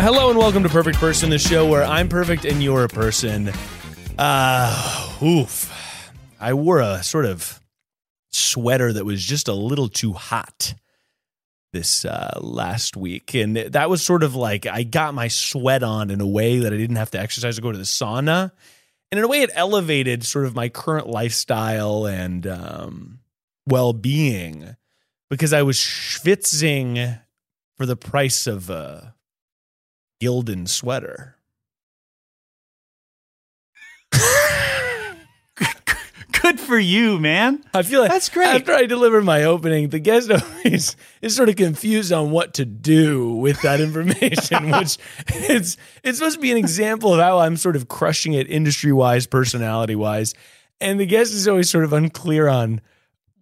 [0.00, 3.50] Hello and welcome to Perfect Person, the show where I'm perfect and you're a person.
[4.18, 6.12] Uh, oof.
[6.38, 7.58] I wore a sort of
[8.32, 10.74] sweater that was just a little too hot
[11.72, 13.34] this uh, last week.
[13.34, 16.72] And that was sort of like I got my sweat on in a way that
[16.74, 18.52] I didn't have to exercise or go to the sauna.
[19.10, 23.18] And in a way, it elevated sort of my current lifestyle and um,
[23.66, 24.76] well being
[25.28, 27.20] because I was schwitzing
[27.76, 29.14] for the price of a
[30.22, 31.36] Gildan sweater.
[36.42, 37.62] Good for you, man.
[37.74, 38.48] I feel like That's great.
[38.48, 40.30] After I deliver my opening, the guest
[40.64, 44.96] always is sort of confused on what to do with that information, which
[45.28, 48.92] it's it's supposed to be an example of how I'm sort of crushing it industry
[48.92, 50.34] wise, personality wise,
[50.80, 52.80] and the guest is always sort of unclear on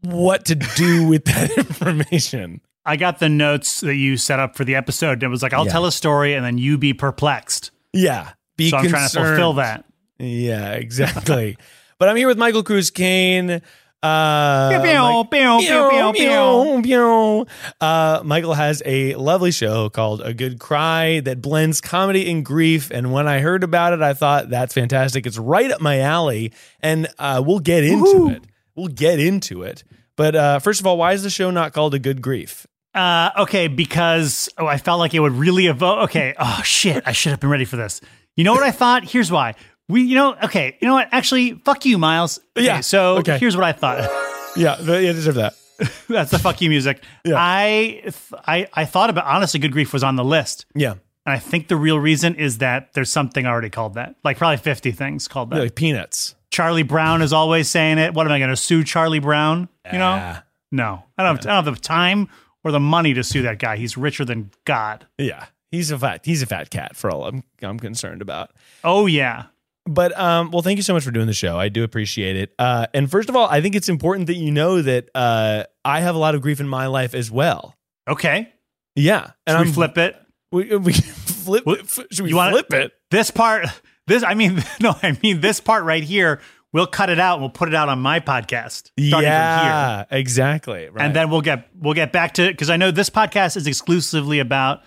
[0.02, 2.60] what to do with that information.
[2.84, 5.22] I got the notes that you set up for the episode.
[5.22, 5.72] It was like, I'll Yeah.
[5.72, 7.70] tell a story and then you be perplexed.
[7.92, 9.84] Yeah, be so I'm trying to fulfill that.
[10.18, 11.56] Yeah, exactly.
[11.98, 13.60] But I'm here with Michael Cruz Kayne.
[14.00, 17.46] Uh, Pew, pew, pew, pew, pew, pew, pew.
[17.80, 22.92] Uh, Michael has a lovely show called A Good Cry that blends comedy and grief.
[22.92, 25.26] And when I heard about it, I thought that's fantastic.
[25.26, 28.44] It's right up my alley, and uh, we'll get into it.
[28.76, 29.82] We'll get into it.
[30.14, 32.64] But uh, first of all, why is the show not called A Good Grief?
[32.94, 36.10] Uh, okay, because oh, I felt like it would really evoke.
[36.10, 38.00] Okay, oh shit, I should have been ready for this.
[38.36, 39.02] You know what I thought?
[39.02, 39.56] Here's why.
[39.88, 41.08] We, you know, okay, you know what?
[41.12, 42.40] Actually, fuck you, Miles.
[42.56, 43.38] Okay, Yeah, So okay.
[43.38, 44.08] here's what I thought.
[44.56, 45.54] Yeah, you deserve that.
[46.08, 47.02] That's the fuck you music.
[47.24, 47.34] Yeah.
[47.36, 48.14] I, th-
[48.46, 50.66] I, I thought about honestly, good grief was on the list.
[50.74, 51.00] Yeah, And
[51.34, 54.16] I think the real reason is that there's something already called that.
[54.24, 55.58] Like probably 50 things called that.
[55.60, 56.34] like peanuts.
[56.50, 58.14] Charlie Brown is always saying it.
[58.14, 59.68] What am I going to sue Charlie Brown?
[59.92, 60.18] You know?
[60.20, 60.44] Ah.
[60.72, 61.04] No.
[61.16, 62.28] I don't, have, I don't have the time
[62.64, 63.76] or the money to sue that guy.
[63.76, 65.06] He's richer than God.
[65.16, 68.50] Yeah, he's a fat he's a fat cat for all I'm I'm concerned about.
[68.82, 69.44] Oh, yeah.
[69.88, 71.58] But um, well, thank you so much for doing the show.
[71.58, 72.54] I do appreciate it.
[72.58, 76.00] Uh, and first of all, I think it's important that you know that uh, I
[76.00, 77.74] have a lot of grief in my life as well.
[78.08, 78.52] Okay.
[78.96, 80.16] Yeah, and Should we I'm flip it?
[80.50, 81.64] We, we flip.
[82.10, 82.92] Should we wanna- flip it?
[83.10, 83.66] This part,
[84.06, 86.40] this, I mean, no, I mean, this part right here,
[86.72, 88.90] we'll cut it out and we'll put it out on my podcast.
[88.98, 89.22] Starting from here.
[89.22, 90.88] Yeah, exactly.
[90.88, 91.04] Right.
[91.04, 94.40] and then we'll get we'll get back to because I know this podcast is exclusively
[94.40, 94.80] about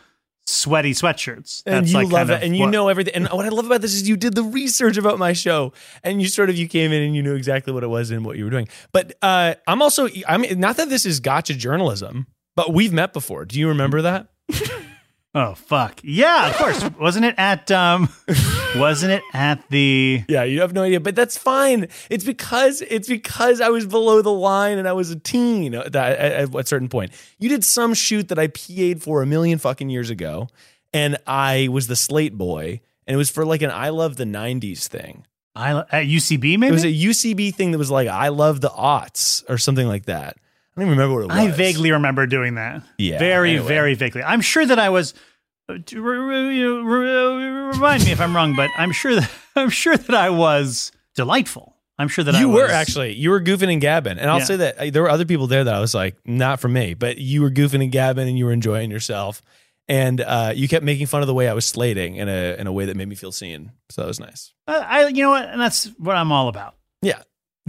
[0.47, 1.63] sweaty sweatshirts.
[1.65, 3.13] and you like love it, and you what- know everything.
[3.15, 6.21] And what I love about this is you did the research about my show, and
[6.21, 8.37] you sort of you came in and you knew exactly what it was and what
[8.37, 8.67] you were doing.
[8.91, 13.13] But uh, I'm also, I mean, not that this is gotcha journalism, but we've met
[13.13, 13.45] before.
[13.45, 14.27] Do you remember that?
[15.33, 16.49] Oh fuck yeah!
[16.49, 18.09] Of course, wasn't it at um,
[18.75, 21.87] wasn't it at the Yeah, you have no idea, but that's fine.
[22.09, 25.95] It's because it's because I was below the line and I was a teen at,
[25.95, 27.13] at, at a certain point.
[27.39, 30.49] You did some shoot that I PA'd for a million fucking years ago,
[30.91, 34.25] and I was the slate boy, and it was for like an I love the
[34.25, 35.25] '90s thing.
[35.55, 36.67] I at UCB maybe?
[36.67, 40.07] It was a UCB thing that was like I love the aughts or something like
[40.07, 40.35] that.
[40.75, 41.53] I don't even remember what it was.
[41.53, 42.81] I vaguely remember doing that.
[42.97, 43.67] Yeah, very anyway.
[43.67, 44.23] very vaguely.
[44.23, 45.13] I'm sure that I was.
[45.69, 49.15] uh, to re- re- you know, re- Remind me if I'm wrong, but I'm sure
[49.15, 51.75] that I'm sure that I was delightful.
[51.99, 52.41] I'm sure that I was.
[52.41, 54.43] you was, were actually you were goofing and gabbing, and I'll Yeah.
[54.45, 56.93] say that uh, there were other people there that I was like, not for me,
[56.93, 59.41] but you were goofing and gabbing, and you were enjoying yourself,
[59.87, 62.65] and uh, you kept making fun of the way I was slating in a in
[62.67, 63.71] a way that made me feel seen.
[63.89, 64.53] So that was nice.
[64.67, 66.75] Uh, I you know what, and that's what I'm all about.
[67.01, 67.21] Yeah,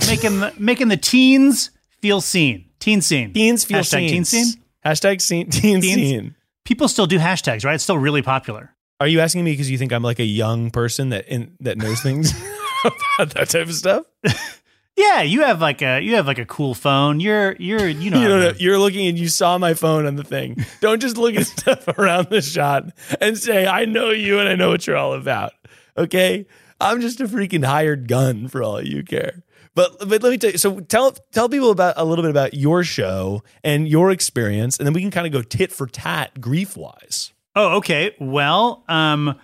[0.08, 1.70] Making the, making the teens
[2.00, 2.66] feel seen.
[2.82, 3.32] Teen scene.
[3.32, 4.61] teens feel Hashtag teen scene.
[4.84, 5.94] Hashtag scene, teen Teens?
[5.94, 6.34] scene.
[6.64, 7.76] People still do hashtags, right?
[7.76, 8.75] It's still really popular.
[8.99, 11.79] Are you asking me because you think I'm like a young person that in, that
[11.79, 12.32] knows things
[12.84, 14.05] about that type of stuff?
[14.94, 17.19] Yeah, you have like a you have like a cool phone.
[17.19, 20.23] You're you're you know You know, you're looking and you saw my phone on the
[20.23, 20.67] thing.
[20.82, 22.84] Don't just look at stuff around the shot
[23.19, 25.52] and say, I know you and I know what you're all about.
[25.96, 26.46] Okay?
[26.79, 29.42] I'm just a freaking hired gun for all you care.
[29.74, 32.54] But but let me tell you, so tell tell people about a little bit about
[32.54, 36.40] your show and your experience, and then we can kind of go tit for tat
[36.40, 37.32] grief wise.
[37.56, 38.14] Oh, okay.
[38.20, 39.38] Well, um,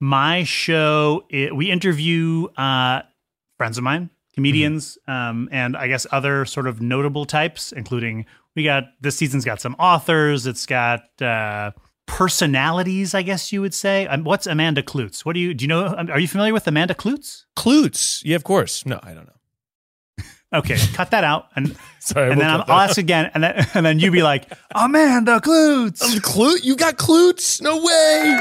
[0.00, 3.02] my show it, we interview uh,
[3.56, 8.64] friends of mine, comedians, um, and I guess other sort of notable types, including we
[8.64, 10.46] got this season's got some authors.
[10.46, 11.72] It's got uh,
[12.06, 14.06] personalities, I guess you would say.
[14.06, 15.24] Um, what's Amanda Kloots?
[15.24, 15.64] What do you do?
[15.64, 15.86] You know?
[15.86, 17.44] um, Are you familiar with Amanda Kloots?
[17.56, 18.86] Kloots, yeah, of course.
[18.86, 19.32] No, I don't know.
[20.56, 23.98] Okay, cut that out, and Sorry, and then I'll ask again, and then and then
[23.98, 26.02] you be like Amanda Kloots.
[26.02, 27.60] Um, Kloots, you got Kloots?
[27.60, 28.40] No way.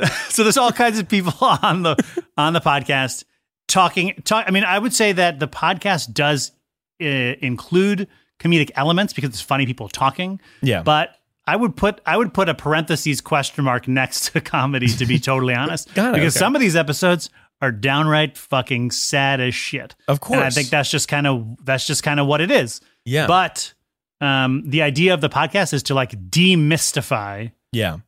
[0.28, 1.32] so there's all kinds of people
[1.62, 1.96] on the
[2.36, 3.24] on the podcast
[3.66, 6.52] talking talk i mean i would say that the podcast does
[7.02, 8.08] uh, include
[8.38, 10.82] comedic elements because it's funny people talking Yeah.
[10.82, 15.04] but i would put i would put a parentheses question mark next to comedy to
[15.04, 16.44] be totally honest Got it, because okay.
[16.44, 17.28] some of these episodes
[17.60, 20.36] are downright fucking sad as shit Of course.
[20.36, 23.26] and i think that's just kind of that's just kind of what it is Yeah.
[23.26, 23.74] but
[24.20, 27.98] um the idea of the podcast is to like demystify Yeah.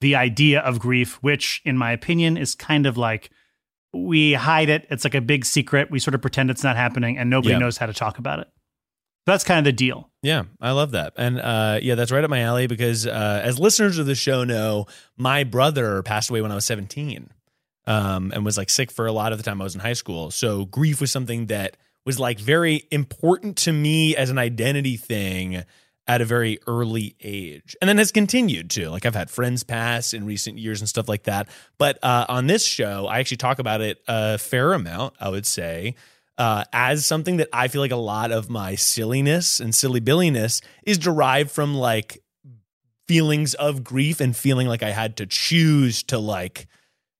[0.00, 3.30] the idea of grief, which, in my opinion, is kind of like
[3.94, 4.86] we hide it.
[4.90, 5.90] It's like a big secret.
[5.90, 7.58] We sort of pretend it's not happening, and nobody Yeah.
[7.58, 8.48] knows how to talk about it.
[9.26, 10.10] That's kind of the deal.
[10.22, 11.12] Yeah, I love that.
[11.16, 14.42] And uh, yeah, that's right up my alley because uh, as listeners of the show
[14.44, 17.30] know, my brother passed away when I was 17
[17.86, 19.92] um, and was like sick for a lot of the time I was in high
[19.92, 20.30] school.
[20.30, 25.64] So grief was something that was like very important to me as an identity thing
[26.06, 27.76] at a very early age.
[27.80, 28.90] And then has continued to.
[28.90, 31.48] Like i've had friends pass in recent years and stuff like that.
[31.78, 35.46] But uh, on this show i actually talk about it a fair amount i would
[35.46, 35.94] say
[36.38, 40.60] uh, as something that i feel like a lot of my silliness and silly billiness
[40.84, 42.22] is derived from like
[43.06, 46.66] feelings of grief and feeling like i had to choose to like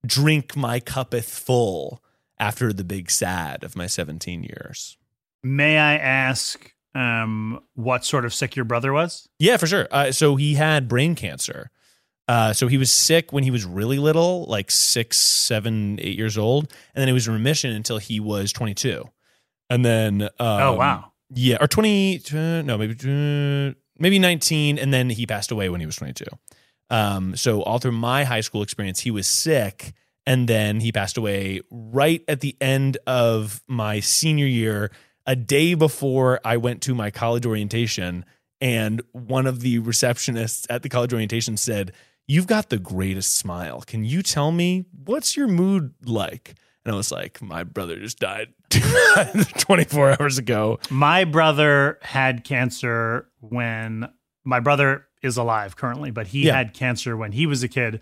[0.06, 2.02] drink my cuppeth full
[2.38, 4.96] after the big sad of my 17 years
[5.42, 9.28] May I ask um, what sort of sick your brother was?
[9.38, 9.88] Yeah, for sure.
[9.90, 11.70] Uh, so he had brain cancer.
[12.28, 16.38] Uh, so he was sick when he was really little, like six, seven, eight years
[16.38, 19.04] old, and then he was in remission until he was 22.
[19.68, 24.94] And then, um, oh wow, yeah, or 20, uh, no, maybe uh, maybe 19, and
[24.94, 26.24] then he passed away when he was 22.
[26.92, 29.94] Um, so all through my high school experience, he was sick,
[30.26, 34.92] and then he passed away right at the end of my senior year,
[35.26, 38.24] a day before I went to my college orientation.
[38.60, 41.92] And one of the receptionists at the college orientation said,
[42.28, 43.80] You've got the greatest smile.
[43.80, 46.54] Can you tell me what's your mood like?
[46.84, 48.48] And I was like, My brother just died
[49.58, 50.78] 24 hours ago.
[50.90, 54.08] my brother had cancer when
[54.44, 56.56] my brother is alive currently, but he Yeah.
[56.56, 58.00] had cancer when he was a kid,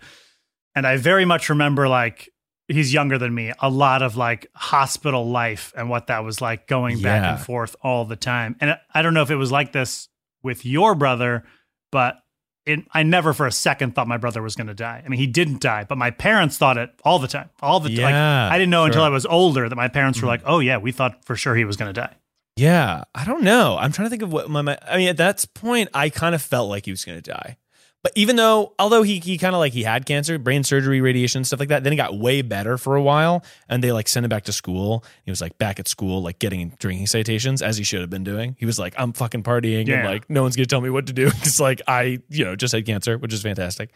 [0.75, 2.29] and I very much remember like
[2.67, 6.67] he's younger than me a lot of like hospital life and what that was like
[6.67, 8.55] going back and forth all the time.
[8.59, 10.07] And i don't know if it was like this
[10.43, 11.43] with your brother
[11.91, 12.17] but
[12.65, 15.01] it, i never for a second thought my brother was going to die.
[15.05, 17.95] I mean he didn't die but my parents thought it all the time all the
[17.95, 20.29] time like, i didn't know until i was older that my parents were mm-hmm.
[20.29, 22.15] like oh yeah we thought for sure he was going to die
[22.55, 23.77] Yeah, I don't know.
[23.79, 26.35] I'm trying to think of what my, my I mean, at that point, I kind
[26.35, 27.57] of felt like he was going to die.
[28.03, 31.43] But even though, although he he kind of like he had cancer, brain surgery, radiation,
[31.43, 34.23] stuff like that, then he got way better for a while, and they like sent
[34.23, 35.05] him back to school.
[35.23, 38.23] He was like back at school, like getting drinking citations as he should have been
[38.23, 38.55] doing.
[38.57, 41.13] He was like, I'm fucking partying, and like no one's gonna tell me what to
[41.13, 43.91] do It's like I you know just had cancer, which is fantastic.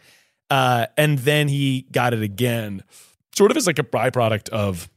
[0.48, 2.84] Uh, and then he got it again,
[3.34, 4.88] sort of as like a byproduct of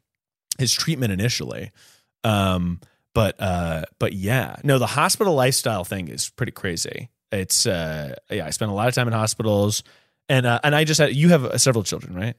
[0.59, 1.71] his treatment initially.
[2.23, 2.79] Um,
[3.13, 7.09] but uh, but yeah, no, the hospital lifestyle thing is pretty crazy.
[7.31, 9.83] It's uh, yeah, I spent a lot of time in hospitals,
[10.27, 12.35] and uh, and I just had you have uh, several children, right?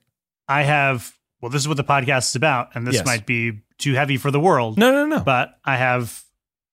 [0.49, 3.07] I have, well, this is what the podcast is about, and this Yes.
[3.07, 4.79] might be too heavy for the world.
[4.79, 5.21] No, no, no.
[5.23, 6.25] But I have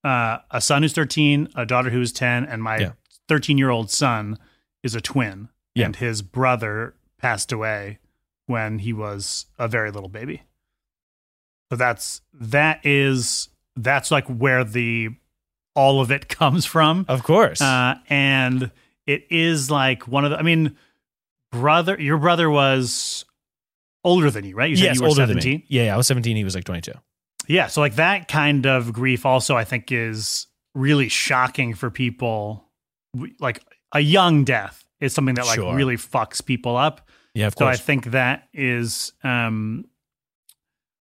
[0.04, 2.92] uh, a son who's 13, a daughter who's 10, and my Yeah.
[3.30, 4.38] 13 year old son
[4.84, 5.48] is a twin.
[5.74, 5.86] Yeah.
[5.86, 8.00] And his brother passed away
[8.48, 10.42] when he was a very little baby.
[11.70, 15.10] So that's, that is, that's like where the,
[15.75, 17.06] all of it comes from.
[17.08, 17.62] of course.
[17.62, 18.72] Uh, and
[19.08, 20.75] it is like one of the, I mean,
[21.51, 23.25] brother, your brother was
[24.04, 24.70] older than you, right?
[24.70, 25.42] You said yes, you were older 17.
[25.42, 25.66] than me.
[25.68, 26.36] Yeah, yeah, I was 17.
[26.36, 26.92] He was like 22.
[27.48, 27.68] Yeah.
[27.68, 32.66] So, like, that kind of grief also, I think, is really shocking for people.
[33.40, 33.63] Like,
[33.94, 35.75] a young death is something that, like, Sure.
[35.75, 37.10] really fucks people up.
[37.34, 37.78] Yeah, of course.
[37.78, 39.86] So, I think that is, um,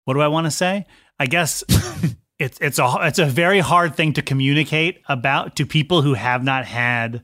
[0.05, 0.87] what do I want to say?
[1.19, 1.65] I guess
[2.39, 6.45] it's it's a it's a very hard thing to communicate about to people who have
[6.45, 7.23] not had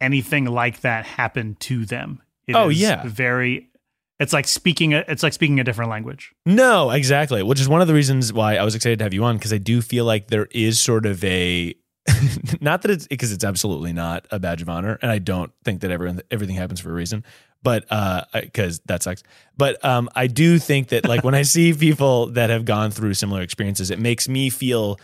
[0.00, 2.22] anything like that happen to them.
[2.46, 3.02] It Oh, is yeah.
[3.06, 3.70] very.
[4.20, 4.94] It's like speaking.
[4.94, 6.32] A, it's like speaking a different language.
[6.46, 7.42] No, exactly.
[7.42, 9.52] Which is one of the reasons why I was excited to have you on because
[9.52, 11.74] I do feel like there is sort of a
[12.60, 15.80] not that it's because it's absolutely not a badge of honor, and I don't think
[15.80, 17.24] that everyone everything happens for a reason,
[17.64, 19.24] but uh, because that sucks.
[19.56, 23.14] But um, I do think that like when I see people that have gone through
[23.14, 25.00] similar experiences, it makes me feel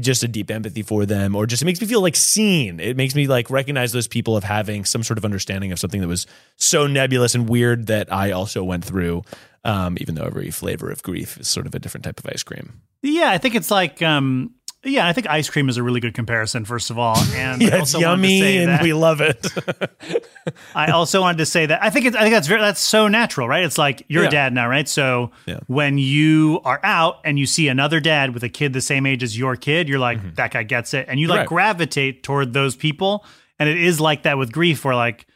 [0.00, 2.96] just a deep empathy for them or just it makes me feel like seen it
[2.96, 6.08] makes me like recognize those people of having some sort of understanding of something that
[6.08, 9.22] was so nebulous and weird that i also went through
[9.66, 12.42] um, even though every flavor of grief is sort of a different type of ice
[12.42, 14.00] cream Yeah, I think it's like.
[14.00, 16.64] um yeah, I think ice cream is a really good comparison.
[16.64, 19.46] First of all, and yeah, it's also wanted to yummy and that- we love it
[20.74, 23.06] I also wanted to say that I think it's, I think that's very that's so
[23.08, 23.64] natural, right?
[23.64, 24.28] It's like you're Yeah.
[24.28, 24.88] a dad now, right?
[24.88, 25.60] So Yeah.
[25.66, 29.22] when you are out and you see another dad with a kid the same age
[29.22, 31.40] as your kid, you're like, that guy gets it, and you like Mm-hmm.
[31.42, 31.48] Right.
[31.76, 33.24] gravitate toward those people.
[33.58, 35.26] And it is like that with grief, where like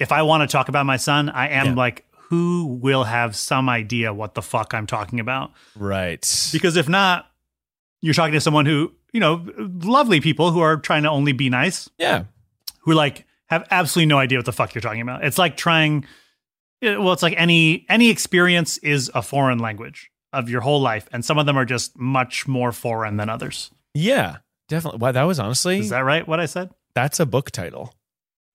[0.00, 1.74] if I want to talk about my son, I am Yeah.
[1.74, 5.52] like, who will have some idea what the fuck I'm talking about?
[5.76, 7.30] right Because if not,
[8.02, 9.46] you're talking to someone who you know,
[9.82, 12.24] lovely people who are trying to only be nice yeah
[12.80, 15.24] who like have absolutely no idea what the fuck you're talking about.
[15.24, 16.04] It's like trying
[16.82, 21.08] eh, well, it's like any any experience is a foreign language of your whole life
[21.12, 23.70] and some of them are just much more foreign than others.
[23.94, 24.38] yeah
[24.68, 26.70] definitely wow that was honestly Is that right what I said?
[26.94, 27.94] that's a book title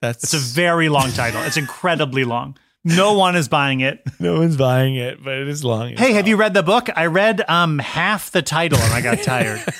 [0.02, 1.42] that's It's a very long title.
[1.42, 2.56] It's incredibly long.
[2.84, 4.02] No one is buying it.
[4.20, 6.88] no one's buying it but it is long Hey, have you read the book?
[6.94, 9.62] I read um half the title and I got tired.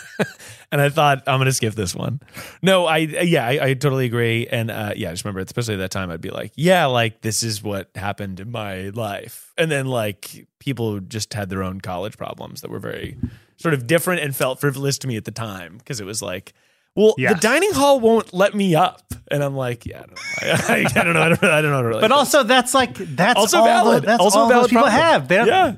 [0.72, 2.20] and I thought I'm gonna skip this one.
[2.62, 4.46] No, I yeah, I, I totally agree.
[4.46, 7.20] And uh, yeah, I just remember, especially at that time, I'd be like, yeah, like
[7.20, 11.80] this is what happened in my life, and then like people just had their own
[11.80, 13.16] college problems that were very
[13.58, 16.54] sort of different and felt frivolous to me at the time because it was like.
[16.94, 17.34] Well, Yes.
[17.34, 21.00] the dining hall won't let me up, and I'm like, yeah, I don't know, I,
[21.00, 21.76] I don't know, I don't know, I don't know.
[21.76, 24.02] how to relate But to also that's like that's Also all valid.
[24.02, 25.02] The, that's Also all valid those people problem.
[25.02, 25.28] have.
[25.28, 25.76] They Yeah.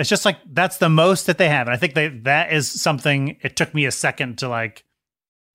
[0.00, 1.66] It's just like that's the most that they have.
[1.66, 4.84] And I think they that is something it took me a second to like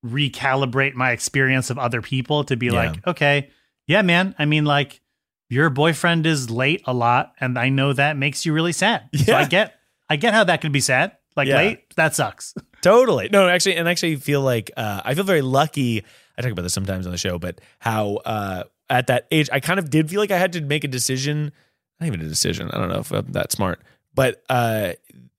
[0.06, 2.72] recalibrate my experience of other people to be Yeah.
[2.74, 3.50] like, okay,
[3.88, 4.36] yeah, man.
[4.40, 5.02] I mean, like
[5.50, 9.10] your boyfriend is late a lot, and I know that makes you really sad.
[9.16, 9.76] So I get
[10.10, 11.14] I get how that can be sad.
[11.36, 11.58] Like Yeah.
[11.58, 12.54] late, that sucks.
[12.84, 13.30] Totally.
[13.32, 16.04] No, actually, and actually feel like uh, I feel very lucky.
[16.38, 19.60] I talk about this sometimes on the show, but how uh, at that age, I
[19.62, 21.52] kind of did feel like I had to make a decision.
[22.00, 22.70] Not even a decision.
[22.72, 23.82] I don't know if I'm that smart,
[24.14, 24.94] but uh,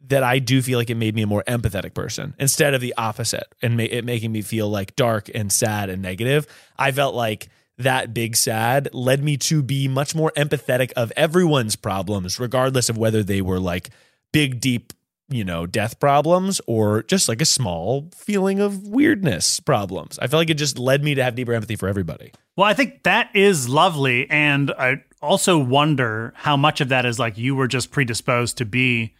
[0.06, 2.94] that I do feel like it made me a more empathetic person instead of the
[2.96, 6.46] opposite, and ma- it making me feel like dark and sad and negative.
[6.78, 11.76] I felt like that big sad led me to be much more empathetic of everyone's
[11.76, 13.90] problems, regardless of whether they were like
[14.32, 14.92] big, deep,
[15.28, 20.18] you know, death problems or just like a small feeling of weirdness problems.
[20.20, 22.32] I feel like it just led me to have deeper empathy for everybody.
[22.56, 24.28] Well, I think that is lovely.
[24.30, 28.64] And I also wonder how much of that is like you were just predisposed to
[28.64, 29.14] be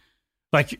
[0.53, 0.79] like,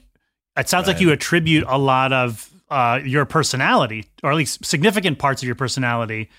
[0.57, 5.19] it sounds like you attribute a lot of uh, your personality, or at least significant
[5.19, 6.29] parts of your personality,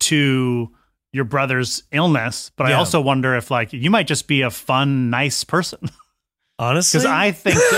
[0.00, 0.70] to
[1.12, 2.50] your brother's illness.
[2.56, 5.78] But I also wonder if like you might just be a fun, nice person.
[6.58, 7.56] Honestly, Because I think,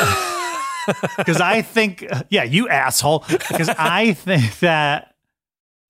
[1.16, 3.24] because I think, yeah, you asshole.
[3.28, 5.14] Because I think that,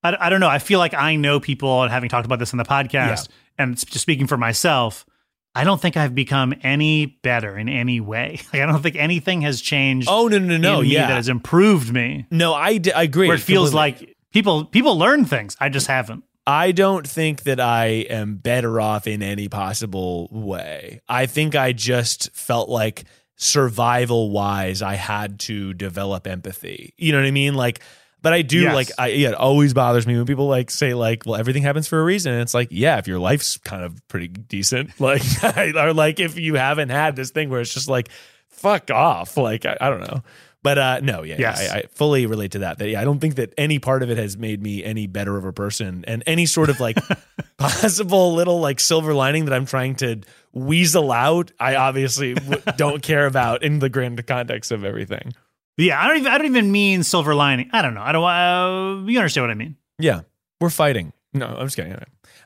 [0.02, 0.48] I, I don't know.
[0.48, 3.76] I feel like I know people, and having talked about this in the podcast, and
[3.76, 5.06] just speaking for myself,
[5.54, 8.40] I don't think I've become any better in any way.
[8.52, 10.08] Like, I don't think anything has changed.
[10.10, 12.26] Oh no no no yeah that has improved me.
[12.30, 13.28] no I, d- I agree.
[13.28, 14.06] Where it feels completely.
[14.06, 15.56] like people people learn things.
[15.60, 16.24] I just haven't.
[16.46, 21.00] I don't think that I am better off in any possible way.
[21.08, 23.04] I think I just felt like
[23.36, 26.94] survival wise, I had to develop empathy.
[26.96, 27.54] You know what I mean?
[27.54, 27.80] Like,
[28.22, 28.74] but I do Yes.
[28.74, 31.86] like, I, yeah, it always bothers me when people like say like, well, everything happens
[31.88, 32.32] for a reason.
[32.32, 35.22] And it's like, yeah, if your life's kind of pretty decent, like,
[35.76, 38.08] or like if you haven't had this thing where it's just like,
[38.48, 39.36] fuck off.
[39.36, 40.22] Like, I, I don't know.
[40.64, 41.70] But uh, no, yeah, Yes.
[41.70, 42.78] I, I fully relate to that.
[42.78, 45.36] That yeah, I don't think that any part of it has made me any better
[45.36, 46.96] of a person, and any sort of like
[47.58, 50.20] possible little like silver lining that I'm trying to
[50.52, 55.32] weasel out, I obviously w- don't care about in the grand context of everything.
[55.76, 57.68] Yeah, I don't even I don't even mean silver lining.
[57.72, 58.02] I don't know.
[58.02, 58.24] I don't.
[58.24, 59.76] Uh, you understand what I mean?
[59.98, 60.22] Yeah,
[60.60, 61.12] we're fighting.
[61.32, 61.94] No, I'm just kidding.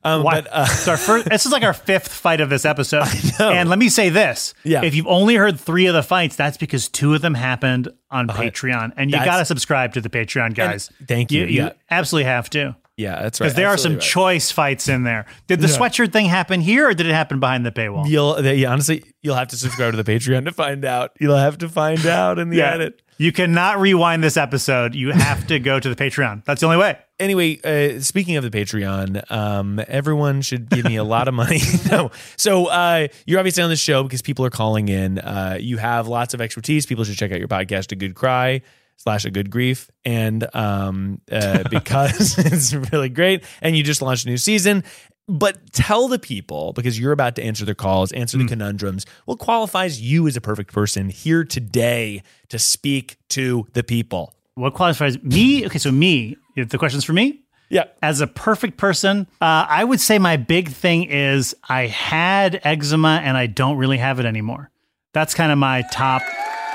[0.05, 0.41] Um, Why?
[0.43, 1.29] but uh, it's our first.
[1.29, 3.05] This is like our fifth fight of this episode.
[3.41, 4.83] And let me say this: Yeah.
[4.85, 8.29] if you've only heard three of the fights, that's because two of them happened on
[8.29, 10.91] Patreon, and you got to subscribe to the Patreon, guys.
[11.07, 11.73] thank you, You, yeah.
[11.91, 12.77] absolutely have to.
[12.97, 13.47] Yeah, that's right.
[13.47, 14.01] Because there are some right.
[14.03, 15.27] choice fights in there.
[15.47, 15.77] Did the Yeah.
[15.79, 18.09] sweatshirt thing happen here or did it happen behind the paywall?
[18.09, 21.13] You'll yeah, honestly, you'll have to subscribe to the Patreon to find out.
[21.21, 23.01] You'll have to find out in the edit.
[23.21, 24.95] You cannot rewind this episode.
[24.95, 26.45] You have to go to the Patreon.
[26.45, 26.99] That's the only way.
[27.19, 31.59] Anyway, uh, speaking of the Patreon, um, everyone should give me a lot of money.
[31.91, 35.19] no, so uh, you're obviously on the show because people are calling in.
[35.19, 36.87] Uh, you have lots of expertise.
[36.87, 38.63] People should check out your podcast, A Good Cry
[38.99, 43.43] slash A Good Grief, and um, uh, because it's really great.
[43.61, 44.85] And you just launched a new season.
[45.29, 49.05] But tell the people because you're about to answer their calls, answer the conundrums.
[49.27, 54.33] What qualifies you as a perfect person here today to speak to the people?
[54.55, 55.67] What qualifies me?
[55.67, 57.85] Okay, so me, if the question's for me, Yeah.
[58.03, 63.21] as a perfect person, uh, I would say my big thing is I had eczema
[63.23, 64.71] and I don't really have it anymore.
[65.13, 66.23] That's kind of my top,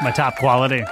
[0.04, 0.84] my top quality.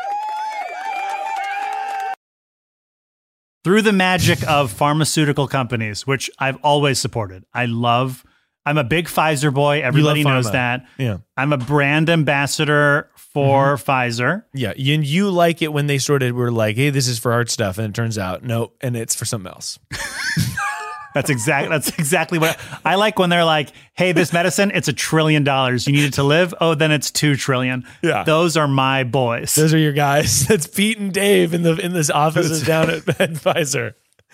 [3.64, 8.26] Through the magic of pharmaceutical companies, which I've always supported, I love.
[8.66, 9.82] I'm a big Pfizer boy.
[9.82, 10.86] Everybody knows that.
[10.98, 11.18] Yeah.
[11.36, 13.92] I'm a brand ambassador for mm-hmm.
[13.92, 14.44] Pfizer.
[14.54, 17.32] Yeah, and you like it when they sort of were like, "Hey, this is for
[17.32, 19.80] art stuff," and it turns out, nope, and it's for something else.
[21.14, 24.94] That's exactly That's exactly what I like when they're like, "Hey, this medicine, it's a
[24.94, 25.86] trillion dollars.
[25.88, 26.54] You need it to live.
[26.62, 27.86] Oh, then it's two trillion.
[28.02, 28.24] Yeah.
[28.24, 29.56] those are my boys.
[29.56, 30.46] Those are your guys.
[30.48, 33.94] That's Pete and Dave in the in this offices down at, Pfizer.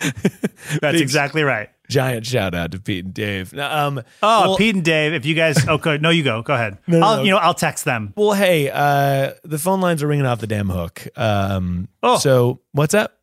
[0.80, 1.70] That's exactly right.
[1.88, 3.52] Giant shout out to Pete and Dave.
[3.52, 6.42] Now, Um, Oh, well, Pete and Dave, if you guys, okay, no, you go.
[6.42, 6.78] Go ahead.
[6.86, 7.22] No, no, I'll, no.
[7.24, 8.12] you know, I'll text them.
[8.14, 11.06] Well, hey, uh, the phone lines are ringing off the damn hook.
[11.16, 12.18] Um, Oh.
[12.18, 13.17] so what's up?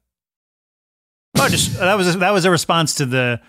[1.37, 3.39] Oh, just that was a, that was a response to the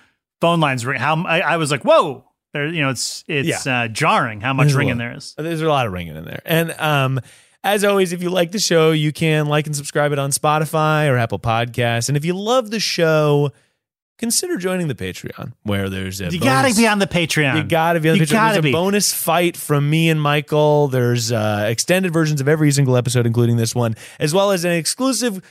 [0.41, 1.01] phone lines ring.
[1.01, 4.67] How I, I was like, whoa, there, you know, it's it's uh, jarring how much
[4.69, 5.35] There's ringing there is.
[5.39, 6.43] There's a lot of ringing in there.
[6.45, 7.21] And um,
[7.65, 11.09] as always, if you like the show, you can like and subscribe it on Spotify
[11.11, 12.09] or Apple Podcasts.
[12.09, 13.51] And if you love the show,
[14.19, 17.57] consider joining the Patreon, where there's a You got to be on the Patreon.
[17.57, 18.33] You gotta be on the You Patreon.
[18.33, 18.71] gotta There's be.
[18.71, 20.89] a bonus fight from me and Michael.
[20.89, 24.73] There's uh, extended versions of every single episode, including this one, as well as an
[24.73, 25.43] exclusive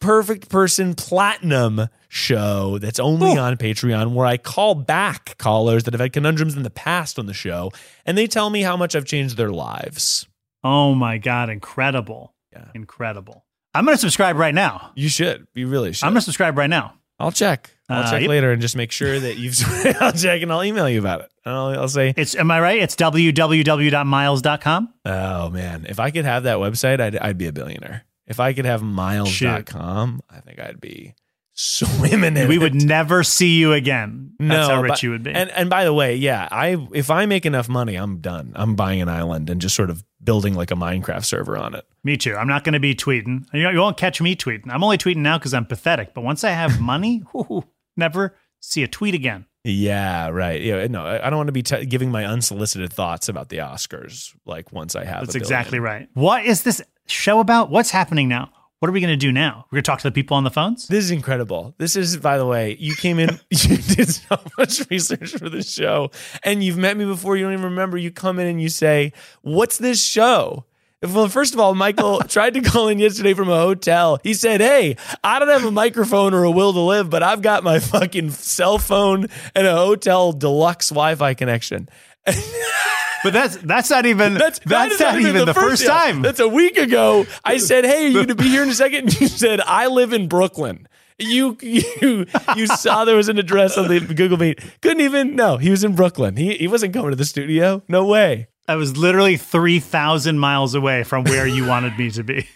[0.00, 3.38] Perfect Person Platinum show that's only Ooh.
[3.38, 7.26] on Patreon, where I call back callers that have had conundrums in the past on
[7.26, 7.70] the show,
[8.04, 10.26] and they tell me how much I've changed their lives.
[10.62, 12.66] Oh my god, incredible, Yeah.
[12.74, 13.44] incredible.
[13.74, 14.90] I'm gonna subscribe right now.
[14.94, 15.46] You should.
[15.54, 16.06] You really should.
[16.06, 16.94] I'm gonna subscribe right now.
[17.18, 17.70] I'll check.
[17.88, 18.28] I'll Uh, check yep.
[18.28, 19.54] later and just make sure that you've.
[20.00, 21.30] I'll check and I'll email you about it.
[21.44, 22.80] I'll, I'll say, It's am I right?
[22.82, 24.94] It's www.miles.com.
[25.04, 28.04] Oh man, if I could have that website, I'd, I'd be a billionaire.
[28.26, 31.14] If I could have miles.com, I think I'd be
[31.58, 32.58] swimming in We it.
[32.58, 34.32] would never see you again.
[34.38, 35.32] That's no, how rich but- you would be.
[35.32, 38.52] And and by the way, yeah, I if I make enough money, I'm done.
[38.54, 41.84] I'm buying an island and just sort of building like a Minecraft server on it.
[42.04, 42.34] me too.
[42.36, 43.46] I'm not going to be tweeting.
[43.52, 44.70] You, you won't catch me tweeting.
[44.70, 46.14] I'm only tweeting now because I'm pathetic.
[46.14, 47.64] But once I have money, whoo,
[47.96, 49.46] never see a tweet again.
[49.64, 50.60] Yeah, right.
[50.60, 54.32] Yeah, no, I don't want to be t- giving my unsolicited thoughts about the Oscars.
[54.44, 56.08] Like once I have, That's exactly right.
[56.14, 57.70] What is this show about?
[57.70, 58.50] What's happening now?
[58.78, 59.64] What are we going to do now?
[59.70, 60.86] We're going to talk to the people on the phones.
[60.86, 61.74] This is incredible.
[61.78, 65.72] This is, by the way, you came in, you did so much research for this
[65.72, 66.10] show,
[66.42, 67.36] and you've met me before.
[67.36, 67.96] You don't even remember.
[67.96, 70.66] You come in and you say, What's this show?
[71.02, 74.18] Well, first of all, Michael tried to call in yesterday from a hotel.
[74.22, 77.42] He said, Hey, I don't have a microphone or a will to live, but I've
[77.42, 81.88] got my fucking cell phone and a hotel deluxe Wi Fi connection.
[83.22, 86.22] But that's that's not even that's, that is not, even the first, yeah, time.
[86.22, 87.26] That's a week ago.
[87.44, 89.00] I said, "Hey, are you going to be here in a second?
[89.00, 92.26] And you said, "I live in Brooklyn." You you
[92.56, 94.60] you saw there was an address on the Google Meet.
[94.82, 95.56] Couldn't even no.
[95.56, 96.36] He was in Brooklyn.
[96.36, 97.82] He he wasn't coming to the studio.
[97.88, 98.48] No way.
[98.68, 102.46] I was literally three thousand miles away from where you wanted me to be.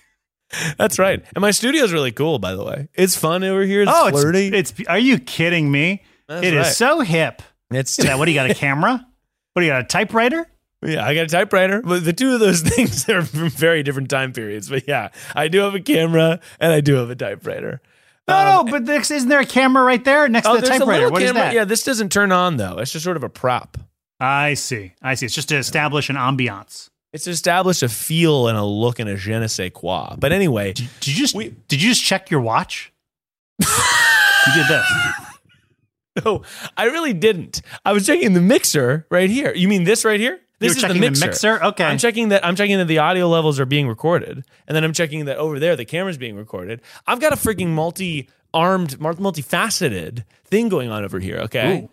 [0.76, 1.24] That's right.
[1.34, 2.88] And my studio's really cool, by the way.
[2.94, 3.82] It's fun over here.
[3.82, 4.48] It's oh, flirty.
[4.48, 4.88] it's it's.
[4.88, 6.02] Are you kidding me?
[6.28, 6.74] That's It is right.
[6.74, 7.42] so hip.
[7.70, 8.18] It's Look at that.
[8.18, 8.50] What do you got?
[8.50, 9.06] A camera?
[9.52, 9.82] What do you got?
[9.82, 10.46] A typewriter?
[10.82, 11.04] yeah.
[11.04, 14.32] I got a typewriter, but the two of those things are from very different time
[14.32, 14.68] periods.
[14.68, 17.80] But yeah, I do have a camera and I do have a typewriter.
[18.28, 18.60] No, no.
[18.60, 21.10] Um, but this, isn't there a camera right there next Oh, to the typewriter?
[21.10, 21.52] What is that?
[21.52, 22.78] Yeah, this doesn't turn on though.
[22.78, 23.76] It's just sort of a prop.
[24.20, 24.92] I see.
[25.02, 25.26] I see.
[25.26, 26.90] It's just to establish an ambiance.
[27.12, 30.14] It's to establish a feel and a look and a je ne sais quoi.
[30.16, 32.92] But anyway, Did you just did you just check your watch?
[33.60, 33.66] you
[34.54, 34.86] did this.
[36.24, 36.42] no,
[36.76, 37.62] I really didn't.
[37.84, 39.54] I was checking the mixer right here.
[39.54, 40.40] You mean this right here?
[40.58, 41.26] This is the the mixer.
[41.26, 41.64] mixer?
[41.64, 41.84] Okay.
[41.84, 42.44] I'm checking that.
[42.44, 45.58] I'm checking that the audio levels are being recorded, and then I'm checking that over
[45.58, 46.82] there the camera's being recorded.
[47.06, 51.38] I've got a freaking multi-armed, mul- multifaceted thing going on over here.
[51.38, 51.80] Okay.
[51.84, 51.90] Ooh.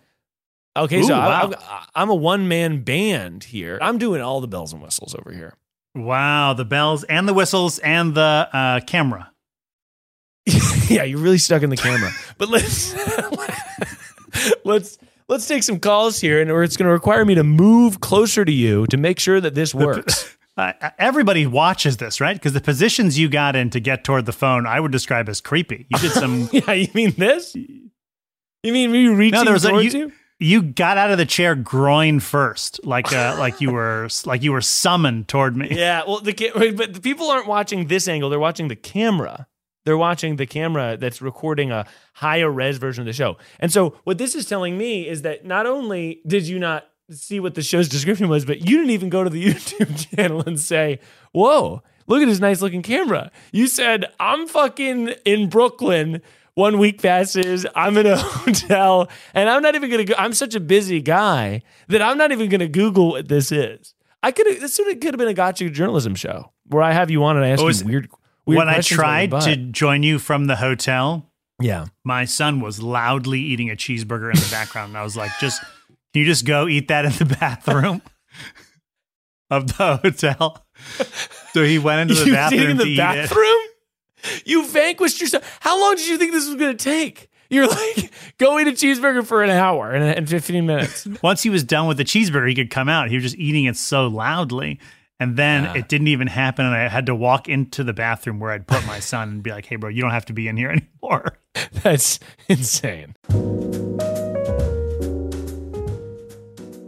[0.76, 1.50] Okay, Ooh, so wow.
[1.58, 3.78] I, I'm a one-man band here.
[3.82, 5.54] I'm doing all the bells and whistles over here.
[5.94, 9.32] Wow, the bells and the whistles and the uh, camera.
[10.88, 12.12] yeah, you're really stuck in the camera.
[12.36, 12.92] But let's
[14.64, 14.98] let's
[15.28, 18.52] let's take some calls here, and it's going to require me to move closer to
[18.52, 20.34] you to make sure that this works.
[20.58, 22.34] Uh, everybody watches this, right?
[22.34, 25.40] Because the positions you got in to get toward the phone, I would describe as
[25.40, 25.86] creepy.
[25.88, 26.48] You did some.
[26.52, 27.54] yeah, you mean this?
[27.54, 30.12] You mean me reaching no, there was towards a, you?
[30.40, 34.50] You got out of the chair groin first, like uh, like you were like you
[34.50, 35.68] were summoned toward me.
[35.70, 36.32] Yeah, well, the
[36.76, 39.46] but the people aren't watching this angle; they're watching the camera.
[39.84, 43.36] They're watching the camera that's recording a higher res version of the show.
[43.58, 47.40] And so, what this is telling me is that not only did you not see
[47.40, 50.60] what the show's description was, but you didn't even go to the YouTube channel and
[50.60, 51.00] say,
[51.32, 56.22] "Whoa, look at this nice looking camera." You said, "I'm fucking in Brooklyn."
[56.54, 57.64] One week passes.
[57.76, 60.02] I'm in a hotel, and I'm not even gonna.
[60.02, 63.94] Go, I'm such a busy guy that I'm not even gonna Google what this is.
[64.24, 64.46] I could.
[64.60, 67.36] This sort of could have been a gotcha journalism show where I have you on
[67.36, 68.08] and I ask Oh, you weird.
[68.56, 71.30] When I questions about your tried to join you from the hotel,
[71.60, 75.30] yeah, my son was loudly eating a cheeseburger in the background, and I was like,
[75.40, 75.60] "Just
[76.12, 78.02] can you just go eat that in the bathroom
[79.50, 80.64] of the hotel?"
[81.52, 83.60] So he went into the bathroom in the bathroom.
[84.44, 85.58] You vanquished yourself.
[85.60, 87.28] How long did you think this was going to take?
[87.50, 91.06] You're like, go eat a cheeseburger for an hour and, and 15 minutes.
[91.22, 93.08] Once he was done with the cheeseburger, he could come out.
[93.08, 94.78] He was just eating it so loudly.
[95.20, 95.74] And then Yeah.
[95.78, 96.64] it didn't even happen.
[96.64, 99.50] And I had to walk into the bathroom where I'd put my son and be
[99.50, 100.70] like, hey, bro, you don't have to be in here
[101.02, 101.38] anymore.
[101.82, 103.14] That's insane.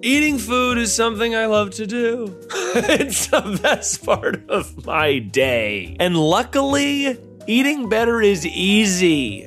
[0.03, 2.35] Eating food is something I love to do.
[2.75, 5.97] it's the best part of my day.
[6.01, 9.47] And luckily, eating better is easy.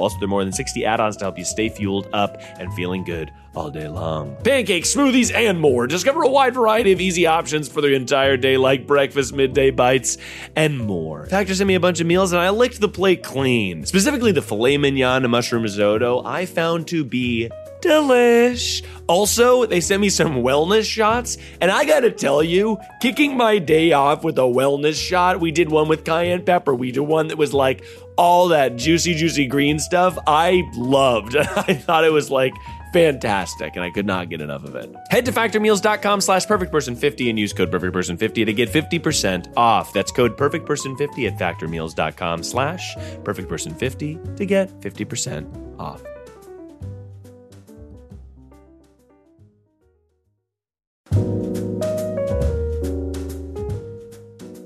[0.00, 2.72] Also, there are more than 60 add ons to help you stay fueled up and
[2.74, 4.36] feeling good all day long.
[4.44, 5.86] Pancakes, smoothies, and more.
[5.86, 10.18] Discover a wide variety of easy options for the entire day, like breakfast, midday bites,
[10.56, 11.26] and more.
[11.26, 13.86] Factor sent me a bunch of meals, and I licked the plate clean.
[13.86, 18.84] Specifically, the filet mignon and mushroom risotto I found to be delish.
[19.06, 23.92] Also, they sent me some wellness shots, and I gotta tell you, kicking my day
[23.92, 26.74] off with a wellness shot, we did one with cayenne pepper.
[26.74, 27.84] We did one that was like
[28.20, 30.18] all that juicy, juicy green stuff.
[30.26, 31.36] I loved.
[31.36, 32.52] I thought it was like
[32.92, 37.38] fantastic and i could not get enough of it head to factormeals.com slash perfectperson50 and
[37.38, 44.44] use code perfectperson50 to get 50% off that's code perfectperson50 at factormeals.com slash perfectperson50 to
[44.44, 46.02] get 50% off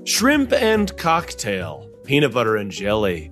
[0.05, 3.31] shrimp and cocktail peanut butter and jelly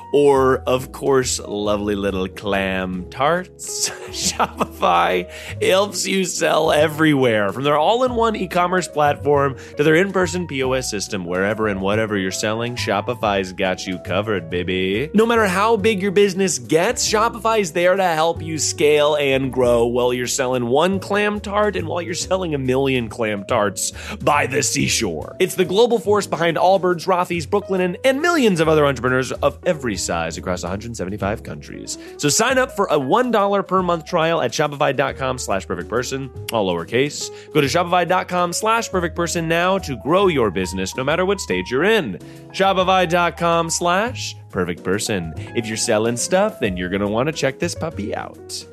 [0.13, 3.89] or, of course, lovely little clam tarts.
[4.11, 5.29] Shopify
[5.61, 10.11] helps you sell everywhere, from their all in one e commerce platform to their in
[10.11, 15.09] person POS system, wherever and whatever you're selling, Shopify's got you covered, baby.
[15.13, 19.85] No matter how big your business gets, Shopify's there to help you scale and grow
[19.85, 24.47] while you're selling one clam tart and while you're selling a million clam tarts by
[24.47, 25.35] the seashore.
[25.39, 29.95] It's the global force behind Allbirds, Rothy's, Brooklinen, and millions of other entrepreneurs of every
[30.01, 31.97] size across 175 countries.
[32.17, 36.67] So sign up for a $1 per month trial at shopify.com slash perfect person, all
[36.67, 37.29] lowercase.
[37.53, 41.71] Go to shopify.com slash perfect person now to grow your business no matter what stage
[41.71, 42.17] you're in.
[42.51, 45.33] Shopify.com slash perfect person.
[45.55, 48.65] If you're selling stuff, then you're going to want to check this puppy out.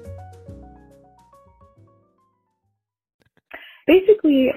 [3.88, 4.52] basically,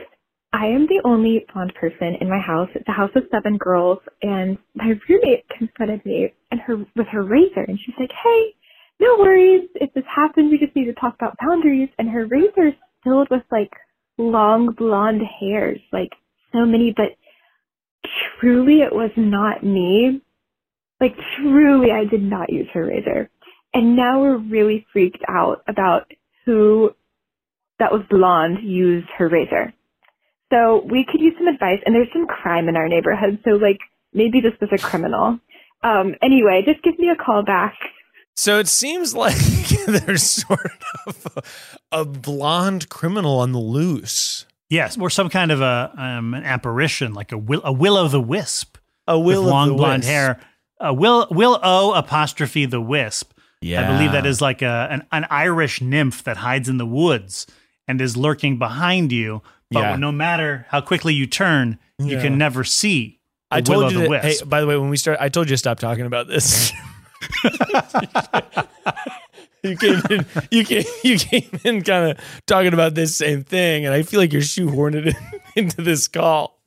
[0.53, 2.69] I am the only blonde person in my house.
[2.75, 7.23] It's a house of seven girls, and my roommate confronted me and her with her
[7.23, 8.55] razor, and she's like, "Hey,
[8.99, 9.69] no worries.
[9.75, 13.29] If this happens, we just need to talk about boundaries." And her razor is filled
[13.29, 13.71] with like
[14.17, 16.13] long blonde hairs, like
[16.51, 17.15] so many, but
[18.39, 20.21] truly, it was not me.
[20.99, 23.29] Like truly, I did not use her razor,
[23.73, 26.11] and now we're really freaked out about
[26.45, 26.93] who
[27.79, 29.73] that was blonde used her razor.
[30.51, 33.39] So we could use some advice, and there's some crime in our neighborhood.
[33.43, 33.79] So like
[34.13, 35.39] maybe this was a criminal.
[35.83, 37.73] Um, anyway, just give me a call back.
[38.35, 39.35] So it seems like
[39.87, 40.71] there's sort
[41.07, 41.43] of
[41.91, 44.45] a, a blonde criminal on the loose.
[44.69, 48.07] Yes, or some kind of a um, an apparition, like a will a will o'
[48.07, 50.09] the wisp, A will with of long the blonde wisp.
[50.09, 50.39] hair.
[50.79, 53.33] A will will o apostrophe the wisp.
[53.61, 56.85] Yeah, I believe that is like a an, an Irish nymph that hides in the
[56.85, 57.47] woods
[57.87, 59.41] and is lurking behind you.
[59.71, 59.95] But Yeah.
[59.95, 63.19] no matter how quickly you turn, you can never see.
[63.49, 64.21] I told you the that.
[64.21, 64.49] Hey, wisp.
[64.49, 66.71] by the way, when we start, I told you to stop talking about this.
[69.63, 73.85] you came in, you came, you came in, kind of talking about this same thing,
[73.85, 75.15] and I feel like you're shoehorning it
[75.55, 76.57] into this call.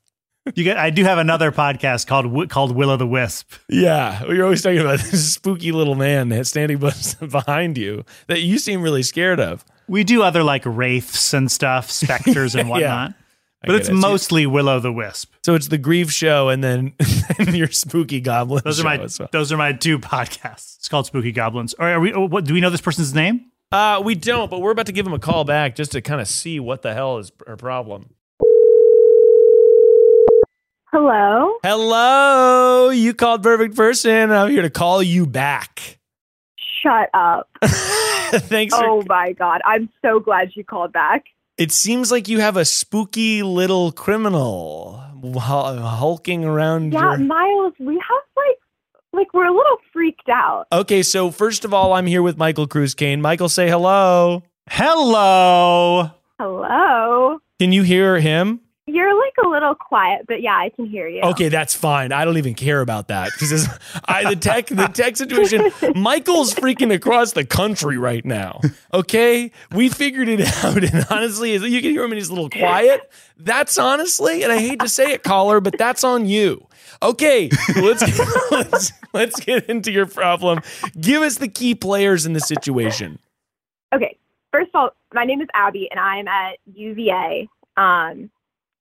[0.55, 3.53] You get, I do have another podcast called called Will o' the Wisp.
[3.69, 8.59] Yeah, you're always talking about this spooky little man that's standing behind you that you
[8.59, 9.65] seem really scared of.
[9.89, 13.11] We do other like wraiths and stuff, specters and whatnot.
[13.63, 13.95] I But it's it.
[13.95, 15.35] Mostly Will o' the Wisp.
[15.45, 16.93] So it's the Grieve Show, and then
[17.39, 18.63] and your spooky goblin.
[18.65, 19.29] Those are show my as well.
[19.33, 20.77] those are my two podcasts.
[20.77, 21.75] It's called Spooky Goblins.
[21.79, 22.13] Or are we?
[22.13, 23.47] oh, What do we know this person's name?
[23.73, 26.21] Uh, we don't, but we're about to give him a call back just to kind
[26.21, 28.11] of see what the hell is her problem.
[30.93, 31.57] Hello.
[31.65, 34.31] Hello, you called perfect person.
[34.31, 35.99] I'm here to call you back.
[36.85, 37.49] Shut up.
[37.65, 38.77] Thanks.
[38.77, 39.63] For, Oh my god.
[39.65, 41.25] I'm so glad you called back.
[41.57, 46.93] it seems like you have a spooky little criminal hulking around.
[46.93, 47.19] Yeah, your...
[47.19, 48.59] Miles, we have like
[49.13, 50.67] like we're a little freaked out.
[50.73, 53.21] Okay, so first of all, I'm here with Michael Cruz Kayne.
[53.21, 54.43] Michael, say hello.
[54.69, 56.11] Hello.
[56.39, 57.39] Hello.
[57.59, 58.61] Can you hear him?
[58.87, 61.23] You're like a little quiet, but yeah, I can hear you.
[61.23, 62.13] Okay, that's fine.
[62.13, 63.67] I don't even care about that because
[64.05, 65.73] I the tech the tech situation.
[65.95, 68.61] Michael's freaking across the country right now.
[68.93, 72.51] Okay, we figured it out, and honestly, you can hear him, and he's a little
[72.51, 73.11] quiet.
[73.39, 76.67] That's honestly, and I hate to say it, caller, but that's on you.
[77.03, 78.03] Okay, let's
[78.51, 80.61] let's let's get into your problem.
[81.01, 83.19] Give us the key players in the situation.
[83.95, 84.19] Okay.
[84.53, 88.31] First of all, my name is Abby and I'm at UVA um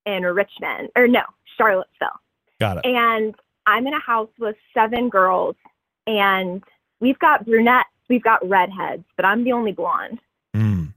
[0.06, 1.22] in Richmond or no,
[1.56, 2.20] Charlottesville.
[2.60, 2.86] Got it.
[2.86, 3.34] And
[3.66, 5.56] I'm in a house with seven girls
[6.06, 6.62] and
[7.00, 10.20] we've got brunettes, we've got redheads, but I'm the only blonde.
[10.54, 10.92] Mm.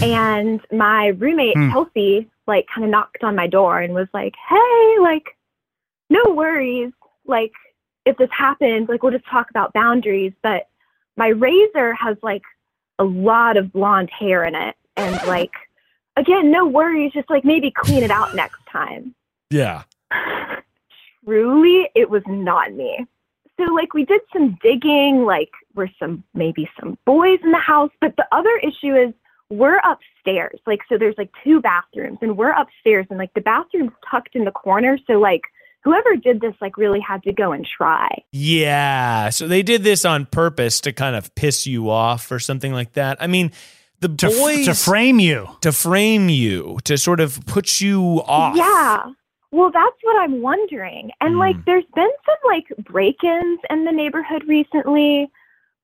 [0.00, 1.70] And my roommate, Hmm.
[1.70, 5.36] Kelsey, like kind of knocked on my door and was like, Hey, like,
[6.10, 6.92] no worries.
[7.26, 7.52] Like,
[8.04, 10.32] if this happens, like, we'll just talk about boundaries.
[10.42, 10.68] But
[11.16, 12.42] my razor has like
[12.98, 14.76] a lot of blonde hair in it.
[14.96, 15.52] And like,
[16.18, 17.12] again, no worries.
[17.12, 19.14] Just like maybe clean it out next time.
[19.50, 19.84] Yeah.
[21.24, 23.06] Truly, it was not me.
[23.58, 27.90] So like we did some digging, like were some maybe some boys in the house,
[28.00, 29.12] but the other issue is
[29.50, 30.60] we're upstairs.
[30.66, 34.44] Like so there's like two bathrooms and we're upstairs and like the bathroom's tucked in
[34.44, 35.42] the corner, so like
[35.82, 38.08] whoever did this like really had to go and try.
[38.32, 39.30] Yeah.
[39.30, 42.92] So they did this on purpose to kind of piss you off or something like
[42.92, 43.16] that.
[43.20, 43.52] I mean,
[44.00, 45.48] the To, f- boys to frame you.
[45.60, 48.56] to frame you to sort of put you off.
[48.56, 49.10] Yeah.
[49.50, 51.10] Well, that's what I'm wondering.
[51.20, 51.38] And Mm.
[51.38, 55.30] like there's been some like break-ins in the neighborhood recently,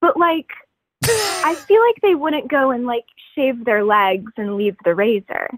[0.01, 0.47] but like
[1.05, 5.49] I feel like they wouldn't go and like shave their legs and leave the razor.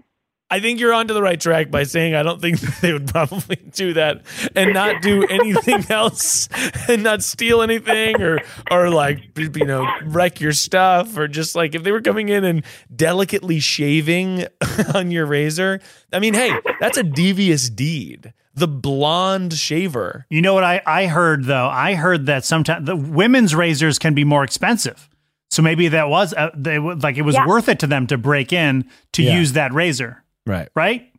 [0.49, 3.57] I think you're onto the right track by saying I don't think they would probably
[3.73, 4.21] do that
[4.55, 6.47] and not do anything else
[6.87, 8.39] and not steal anything or
[8.71, 12.45] or like you know wreck your stuff or just like if they were coming in
[12.45, 12.63] and
[12.95, 14.45] delicately shaving
[14.93, 15.81] on your razor.
[16.13, 18.33] I mean, hey, that's a devious deed.
[18.53, 20.25] The blonde shaver.
[20.29, 21.67] You know what I, I heard though?
[21.67, 25.09] I heard that sometimes the women's razors can be more expensive.
[25.49, 27.45] So maybe that was uh, they like it was Yeah.
[27.45, 29.37] worth it to them to break in to Yeah.
[29.37, 30.69] use that razor, Right.
[30.75, 31.11] right?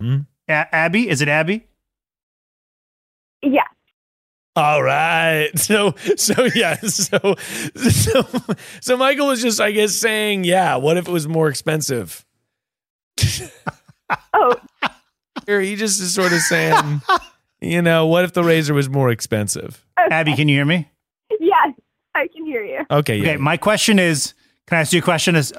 [0.00, 0.26] Mhm.
[0.48, 1.66] A- Abby, is it Abby?
[3.42, 3.62] Yeah.
[4.54, 5.50] All right.
[5.58, 6.76] So so yeah.
[6.82, 7.18] So
[7.74, 8.22] so
[8.80, 12.24] so Michael was just I guess saying, yeah, what if it was more expensive?
[14.32, 14.54] Oh,
[15.46, 17.02] Here he just is sort of saying,
[17.60, 19.84] you know, what if the razor was more expensive?
[19.98, 20.88] Abby, can you hear me?
[21.40, 21.72] yes,
[22.14, 22.80] I can hear you.
[22.90, 23.22] Okay, yeah.
[23.30, 24.34] Okay, my question is,
[24.66, 25.36] can I ask you a question?
[25.36, 25.52] Is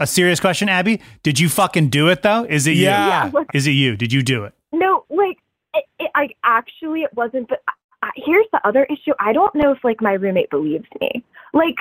[0.00, 1.00] a serious question, Abby?
[1.22, 2.44] Did you fucking do it though?
[2.44, 3.30] Is it Yeah.
[3.32, 3.46] you?
[3.54, 3.96] Is it you?
[3.96, 4.52] Did you do it?
[4.72, 5.38] No, like
[5.74, 7.48] it, it, I actually it wasn't.
[7.48, 7.62] But
[8.02, 9.12] I, here's the other issue.
[9.20, 11.24] I don't know if like my roommate believes me.
[11.52, 11.76] Like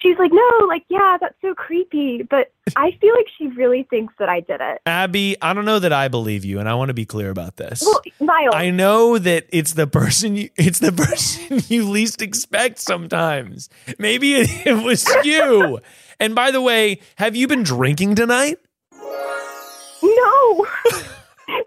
[0.00, 2.22] she's like, no, like yeah, that's so creepy.
[2.22, 4.80] But I feel like she really thinks that I did it.
[4.86, 7.56] Abby, I don't know that I believe you, and I want to be clear about
[7.56, 7.82] this.
[7.84, 10.92] Well, Miles, I know that it's the person you it's the
[11.48, 13.68] person you least expect sometimes.
[13.98, 15.80] Maybe it, it was you.
[16.20, 18.58] And by the way, have you been drinking tonight?
[20.02, 20.66] no.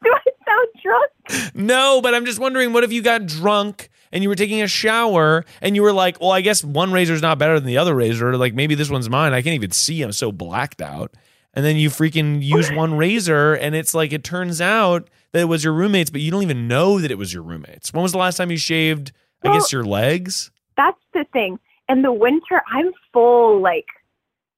[0.03, 1.55] Do I sound drunk?
[1.55, 4.67] No, but I'm just wondering what if you got drunk and you were taking a
[4.67, 7.77] shower and you were like, well, I guess one razor is not better than the
[7.77, 8.37] other razor.
[8.37, 9.33] Like maybe this one's mine.
[9.33, 10.01] I can't even see.
[10.01, 11.13] I'm so blacked out.
[11.53, 15.45] And then you freaking use one razor and it's like it turns out that it
[15.45, 17.93] was your roommate's, but you don't even know that it was your roommate's.
[17.93, 20.51] When was the last time you shaved, I guess, your legs?
[20.75, 21.57] That's the thing.
[21.89, 23.87] In the winter, I'm full like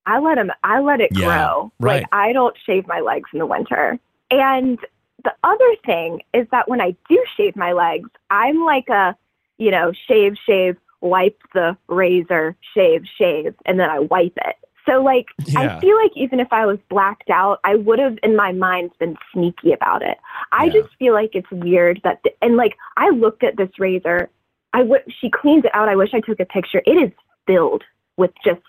[0.06, 0.52] I let them.
[0.63, 1.72] I let it Yeah, grow.
[1.80, 2.02] right.
[2.02, 4.00] Like I don't shave my legs in the winter.
[4.32, 4.80] And
[5.24, 9.16] the other thing is that when I do shave my legs, I'm like a,
[9.58, 14.56] you know, shave, shave, wipe the razor, shave, shave, and then I wipe it.
[14.86, 15.78] So like Yeah.
[15.78, 18.92] I feel like even if I was blacked out, I would have in my mind
[19.00, 20.18] been sneaky about it.
[20.52, 20.82] I Yeah.
[20.82, 24.30] just feel like it's weird that the, and like I looked at this razor.
[24.74, 25.88] I would she cleans it out.
[25.88, 26.82] I wish I took a picture.
[26.86, 27.12] It is
[27.48, 27.84] filled
[28.18, 28.62] with just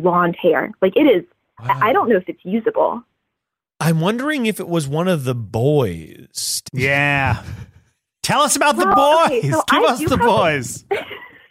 [0.00, 0.70] blonde hair.
[0.80, 1.24] Like it is
[1.58, 3.02] I I don't know if it's usable.
[3.80, 6.62] I'm wondering if it was one of the boys.
[6.72, 7.42] Yeah.
[8.22, 9.38] Tell us about the boys.
[9.38, 10.84] okay, so Give I us the have boys.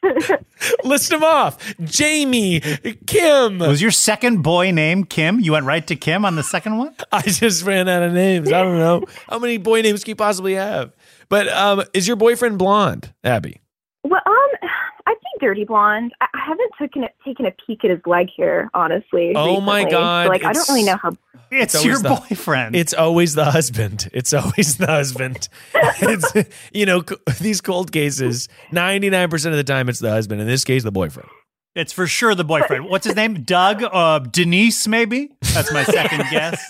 [0.84, 1.75] List them off.
[1.84, 2.62] Jamie,
[3.06, 3.60] Kim.
[3.60, 5.39] Was your second boy named Kim?
[5.39, 6.95] You went right to Kim on the second one?
[7.12, 8.51] I just ran out of names.
[8.51, 9.04] I don't know.
[9.30, 10.93] How many boy names can you possibly have?
[11.30, 13.62] But um, is your boyfriend blonde, Abby?
[14.04, 14.69] Well, um,
[15.06, 16.13] I think dirty blonde.
[16.21, 19.34] I, I haven't taken a, taken a peek at his leg here, honestly.
[19.36, 19.84] Oh my.
[19.89, 21.12] God, So, like I don't really know how.
[21.51, 22.75] It's, It's your the- boyfriend.
[22.77, 24.10] It's always the husband.
[24.13, 25.49] It's always the husband.
[25.73, 26.34] it's
[26.71, 27.04] you know
[27.41, 28.47] these cold cases.
[28.71, 30.39] Ninety nine percent of the time, it's the husband.
[30.39, 31.27] In this case, the boyfriend.
[31.75, 32.86] It's for sure the boyfriend.
[32.86, 33.43] What's his name?
[33.43, 33.82] Doug?
[33.84, 35.32] Uh, Denise, maybe?
[35.54, 36.69] That's my second guess.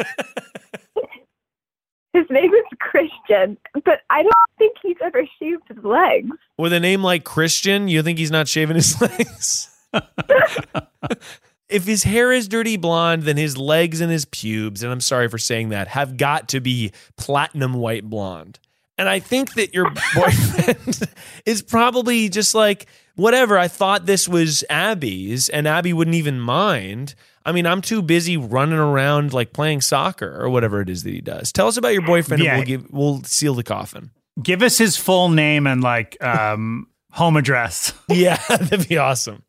[2.13, 6.30] His name is Christian, but I don't think he's ever shaved his legs.
[6.58, 9.69] With a name like Christian, you think he's not shaving his legs?
[11.69, 15.30] if his hair is dirty blonde, then his legs and his pubes, and I'm sorry
[15.30, 18.60] for saying that, have got to be platinum white blonde.
[18.97, 21.10] And I think that your boyfriend
[21.45, 27.15] is probably just like, whatever, I thought this was Abby's, and Abby wouldn't even mind.
[27.46, 31.14] I mean, I'm too busy running around like playing soccer or whatever it is that
[31.14, 31.52] he does.
[31.52, 32.52] Tell us about your boyfriend Yeah.
[32.52, 34.12] and we'll give we'll seal the coffin.
[34.42, 37.94] Give us his full name and like um, home address.
[38.10, 39.44] Yeah, that'd be awesome.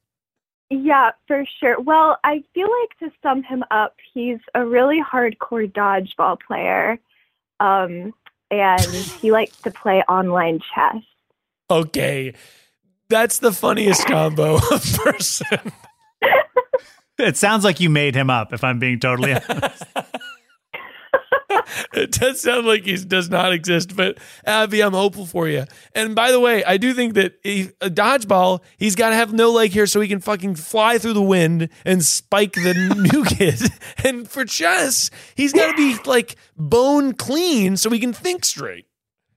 [0.70, 1.78] Yeah, for sure.
[1.80, 6.98] Well, I feel like to sum him up, he's a really hardcore dodgeball player,
[7.60, 8.14] um,
[8.50, 8.80] and
[9.20, 11.02] he likes to play online chess.
[11.68, 12.32] Okay.
[13.10, 15.72] That's the funniest combo of person.
[17.22, 19.84] It sounds like you made him up, if I'm being totally honest.
[21.94, 25.64] It does sound like he does not exist, but Abby, I'm hopeful for you.
[25.94, 29.32] And by the way, I do think that he, a dodgeball, he's got to have
[29.32, 32.74] no leg here so he can fucking fly through the wind and spike the
[33.12, 33.60] new kid.
[34.04, 38.86] And for chess, he's got to be like bone clean so he can think straight.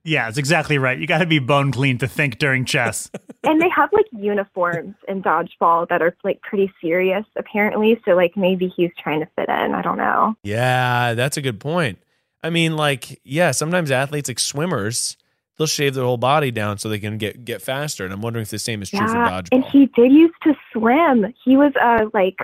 [0.05, 0.97] Yeah, it's exactly right.
[0.99, 3.09] You got to be bone clean to think during chess.
[3.43, 7.99] and they have like uniforms in dodgeball that are like pretty serious, apparently.
[8.05, 9.73] So like maybe he's trying to fit in.
[9.73, 10.35] I don't know.
[10.43, 11.97] Yeah, that's a good point.
[12.43, 15.17] I mean, like, yeah, sometimes athletes, like swimmers,
[15.57, 18.05] they'll shave their whole body down so they can get get faster.
[18.05, 19.47] And I'm wondering if the same is true for dodgeball.
[19.53, 21.33] and he did used to swim.
[21.43, 22.37] He was uh like.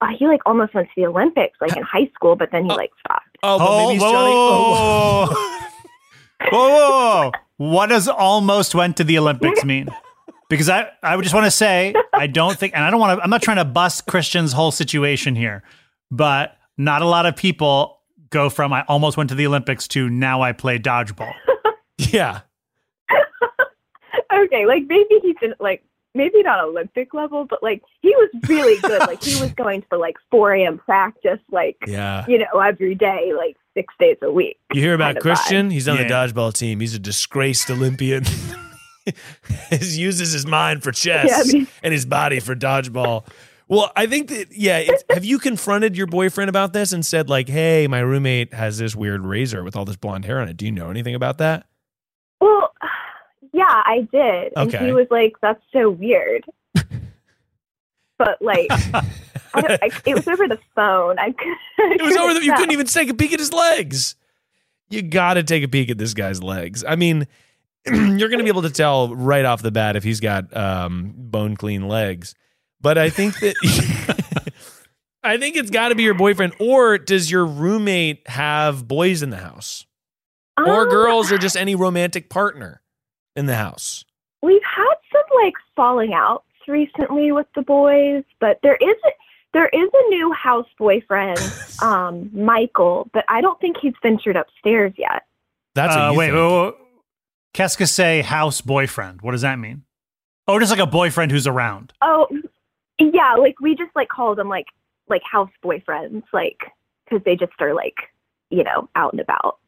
[0.00, 2.70] Uh, he like almost went to the Olympics like in high school, but then he
[2.70, 3.38] like stopped.
[3.44, 5.58] oh, but maybe he's whoa, trying-
[6.50, 7.32] whoa, whoa, whoa, whoa, whoa.
[7.56, 9.88] What does almost went to the Olympics mean?
[10.48, 13.22] Because I, I just want to say, I don't think, and I don't want to,
[13.22, 15.62] I'm not trying to bust Christian's whole situation here,
[16.10, 18.00] but not a lot of people
[18.30, 21.32] go from I almost went to the Olympics to now I play dodgeball.
[22.10, 22.40] Yeah.
[24.34, 28.80] okay, like maybe he didn't like maybe not Olympic level, but like he was really
[28.80, 29.00] good.
[29.06, 30.78] like he was going to like 4 a.m.
[30.78, 32.24] practice, like Yeah.
[32.28, 34.58] you know, every day, like six days a week.
[34.72, 35.70] You hear about kind of Christian?
[35.70, 36.80] He's on the dodgeball team.
[36.80, 38.24] He's a disgraced Olympian.
[39.70, 43.26] he uses his mind for chess Yeah, I mean- and his body for dodgeball.
[43.68, 44.78] Well, I think that yeah.
[44.78, 48.76] It's, have you confronted your boyfriend about this and said like, "Hey, my roommate has
[48.76, 50.58] this weird razor with all this blonde hair on it.
[50.58, 51.64] Do you know anything about that?"
[53.62, 54.86] Yeah, I did, and Okay.
[54.86, 56.44] he was like, "That's so weird."
[58.18, 61.18] but like, I don't, I, it was over the phone.
[61.18, 62.34] I, could- I It was over.
[62.34, 64.16] The, you couldn't even take a peek at his legs.
[64.90, 66.84] You got to take a peek at this guy's legs.
[66.86, 67.26] I mean,
[67.86, 71.14] you're going to be able to tell right off the bat if he's got um,
[71.16, 72.34] bone clean legs.
[72.80, 73.54] But I think that
[75.22, 79.30] I think it's got to be your boyfriend, or does your roommate have boys in
[79.30, 79.86] the house,
[80.58, 82.81] or Um, girls, or just any romantic partner
[83.36, 84.04] in the house?
[84.42, 89.10] We've had some like falling outs recently with the boys, but there is a,
[89.52, 91.40] there is a new house boyfriend,
[91.82, 95.22] um, Michael, but I don't think he's ventured upstairs yet.
[95.74, 96.36] That's what uh, you wait, think.
[96.36, 96.74] wait, wait.
[97.54, 99.20] Qu'est-ce que c'est house boyfriend?
[99.20, 99.82] What does that mean?
[100.48, 101.92] Oh, just like a boyfriend who's around.
[102.00, 102.26] Oh,
[102.98, 104.66] yeah, like we just like call them like
[105.08, 106.58] like house boyfriends, like
[107.04, 107.96] because they just are like
[108.50, 109.58] you know out and about.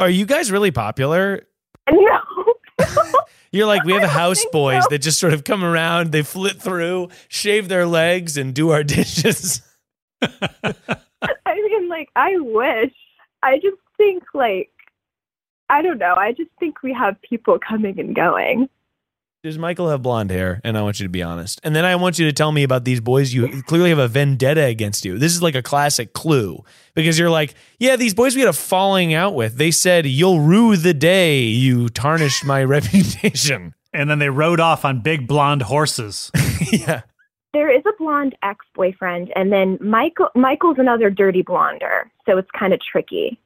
[0.00, 1.46] Are you guys really popular?
[1.90, 2.53] No,
[3.52, 4.88] You're like we have house boys so.
[4.90, 8.82] that just sort of come around, they flit through, shave their legs, and do our
[8.84, 9.62] dishes.
[10.22, 12.92] I mean like I wish.
[13.42, 14.70] I just think like
[15.70, 16.14] I don't know.
[16.16, 18.68] I just think we have people coming and going.
[19.44, 20.58] Does Michael have blonde hair?
[20.64, 21.60] And I want you to be honest.
[21.62, 24.08] And then I want you to tell me about these boys you clearly have a
[24.08, 25.18] vendetta against you.
[25.18, 26.64] This is like a classic clue
[26.94, 29.58] because you're like, yeah, these boys we had a falling out with.
[29.58, 33.74] They said, you'll rue the day you tarnished my reputation.
[33.92, 36.30] And then they rode off on big blonde horses.
[36.72, 37.02] yeah.
[37.52, 42.72] There is a blonde ex-boyfriend, and then Michael Michael's another dirty blonder, so it's kind
[42.72, 43.38] of tricky.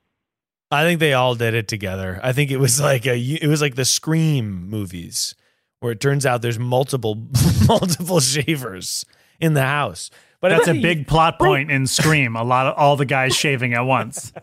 [0.70, 2.20] I think they all did it together.
[2.22, 5.34] I think it was like a it was like the Scream movies
[5.80, 7.26] where it turns out there's multiple
[7.68, 9.04] multiple shavers
[9.40, 10.10] in the house.
[10.40, 12.36] But That's a big plot point in Scream.
[12.36, 14.32] A lot of all the guys shaving at once.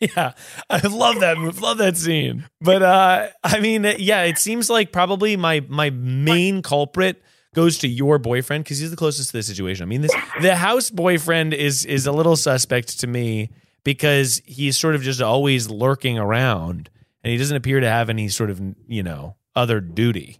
[0.00, 0.34] Yeah,
[0.70, 1.60] I love that move.
[1.60, 2.44] Love that scene.
[2.60, 7.20] But uh, I mean, yeah, it seems like probably my my main culprit
[7.52, 9.82] goes to your boyfriend because he's the closest to the situation.
[9.82, 13.50] I mean, this the house boyfriend is is a little suspect to me
[13.82, 16.90] because he's sort of just always lurking around
[17.24, 20.38] and he doesn't appear to have any sort of you know other duty.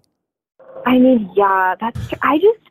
[0.88, 1.98] I mean, yeah, that's.
[2.22, 2.70] I just,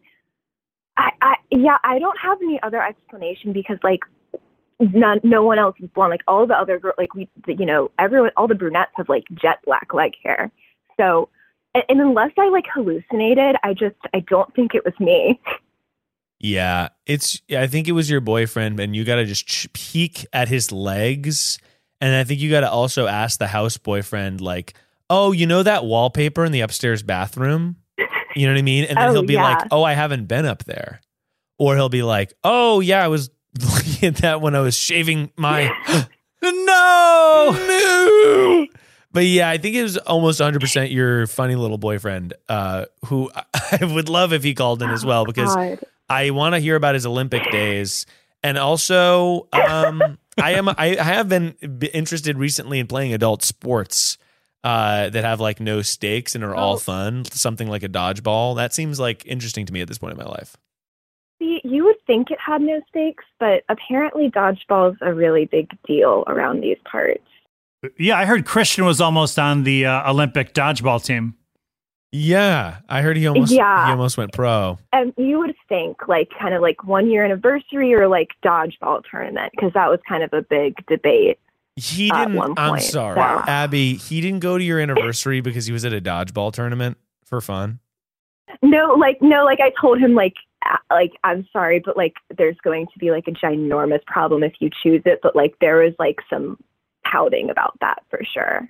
[0.97, 3.99] I, I, yeah, I don't have any other explanation because like,
[4.79, 6.09] none, no one else is blonde.
[6.09, 9.25] Like all the other girls, like we, you know, everyone, all the brunettes have like
[9.35, 10.51] jet black leg hair.
[10.99, 11.29] So,
[11.75, 15.39] and, and unless I like hallucinated, I just, I don't think it was me.
[16.39, 17.41] Yeah, it's.
[17.51, 21.57] I think it was your boyfriend, and you got to just peek at his legs,
[21.99, 24.75] and I think you got to also ask the house boyfriend, like,
[25.09, 27.77] "Oh, you know that wallpaper in the upstairs bathroom?
[28.37, 30.45] You know what I mean?" And then Oh, he'll be like, "Oh, I haven't been
[30.45, 31.01] up there,"
[31.57, 33.29] or he'll be like, "Oh, yeah, I was
[33.73, 35.71] looking at that when I was shaving my."
[36.41, 38.67] no, no.
[39.09, 43.31] But yeah, I think it was almost 100% your funny little boyfriend, uh, who
[43.71, 45.79] I would love if he called in as well because God.
[46.07, 48.05] I want to hear about his Olympic days,
[48.43, 51.55] and also um, I am I, I have been
[51.93, 54.19] interested recently in playing adult sports
[54.67, 56.77] uh, that have like no stakes and are all Oh.
[56.77, 57.23] fun.
[57.25, 60.25] Something like a dodgeball that seems like interesting to me at this point in my
[60.29, 60.57] life.
[61.39, 66.23] See, you would think it had no stakes, but apparently dodgeball's a really big deal
[66.27, 67.23] around these parts.
[67.97, 71.35] Yeah, I heard Christian was almost on the uh, Olympic dodgeball team.
[72.11, 73.85] Yeah, I heard he almost Yeah.
[73.85, 74.79] he almost went pro.
[74.93, 79.51] And you would think like kind of like one year anniversary or like dodgeball tournament
[79.55, 81.37] because that was kind of a big debate.
[81.77, 82.33] He didn't.
[82.33, 83.95] one I'm sorry, so- Abby.
[83.95, 87.79] He didn't go to your anniversary because he was at a dodgeball tournament for fun.
[88.63, 90.33] No, like no, like I told him like
[90.89, 94.71] like I'm sorry, but like there's going to be like a ginormous problem if you
[94.83, 96.57] choose it, but like there was like some
[97.05, 98.67] pouting about that for sure.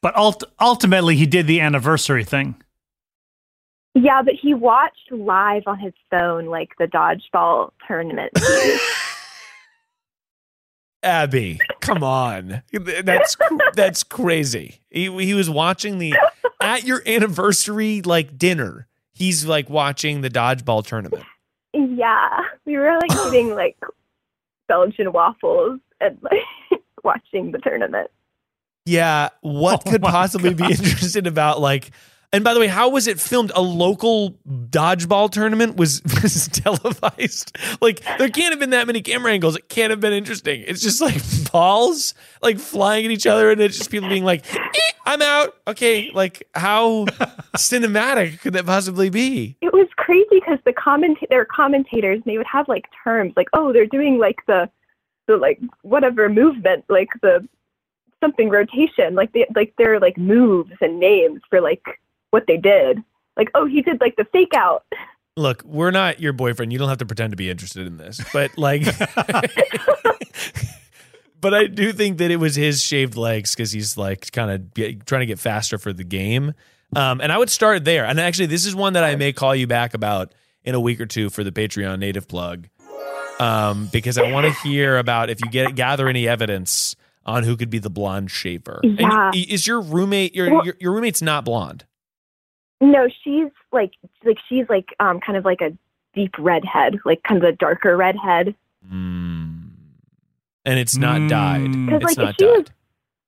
[0.00, 2.56] But ult- ultimately, he did the anniversary thing.
[3.94, 8.32] Yeah, but he watched live on his phone like the dodgeball tournament.
[11.02, 12.62] Abby, come on.
[12.72, 13.36] That's
[13.74, 14.80] that's crazy.
[14.90, 16.14] He he was watching the
[16.60, 18.86] at your anniversary like dinner.
[19.12, 21.24] He's like watching the dodgeball tournament.
[21.72, 22.28] yeah,
[22.66, 23.76] we were like eating like
[24.68, 28.10] Belgian waffles and like watching the tournament.
[28.84, 30.70] Yeah, what Oh could my possibly be God.
[30.72, 31.90] interesting about like
[32.32, 33.52] and by the way, how was it filmed?
[33.54, 37.56] A local dodgeball tournament was was televised.
[37.80, 39.56] Like there can't have been that many camera angles.
[39.56, 40.64] It can't have been interesting.
[40.66, 41.20] It's just like
[41.52, 45.56] balls like flying at each other, and it's just people being like, "Eh, "I'm out."
[45.68, 47.04] Okay, like how
[47.56, 49.56] cinematic could that possibly be?
[49.60, 53.48] It was crazy because the comment their commentators and they would have like terms like
[53.52, 54.68] oh they're doing like the
[55.26, 57.46] the like whatever movement like the
[58.20, 62.00] something rotation like they like their like moves and names for like
[62.32, 62.98] what they did
[63.36, 64.84] like oh he did like the fake out
[65.34, 66.74] Look, we're not your boyfriend.
[66.74, 68.82] You don't have to pretend to be interested in this, but like.
[71.40, 75.04] But I do think that it was his shaved legs because he's like kind of
[75.06, 76.54] trying to get faster for the game.
[76.94, 78.04] Um, and I would start there.
[78.04, 81.00] And actually, this is one that I may call you back about in a week
[81.00, 82.68] or two for the Patreon native plug,
[83.40, 86.94] um, because I want to hear about if you get gather any evidence
[87.26, 88.78] on who could be the blonde shaver.
[88.84, 89.30] Yeah.
[89.34, 91.84] y- is your roommate your, Well- your your roommate's not blonde?
[92.82, 93.92] No she's like
[94.24, 95.72] like she's like um kind of like a
[96.14, 98.54] deep redhead like kind of a darker redhead
[98.92, 99.70] Mm.
[100.64, 101.62] And it's not dyed.
[101.62, 101.86] Mm.
[101.86, 102.64] because It's like if not she was.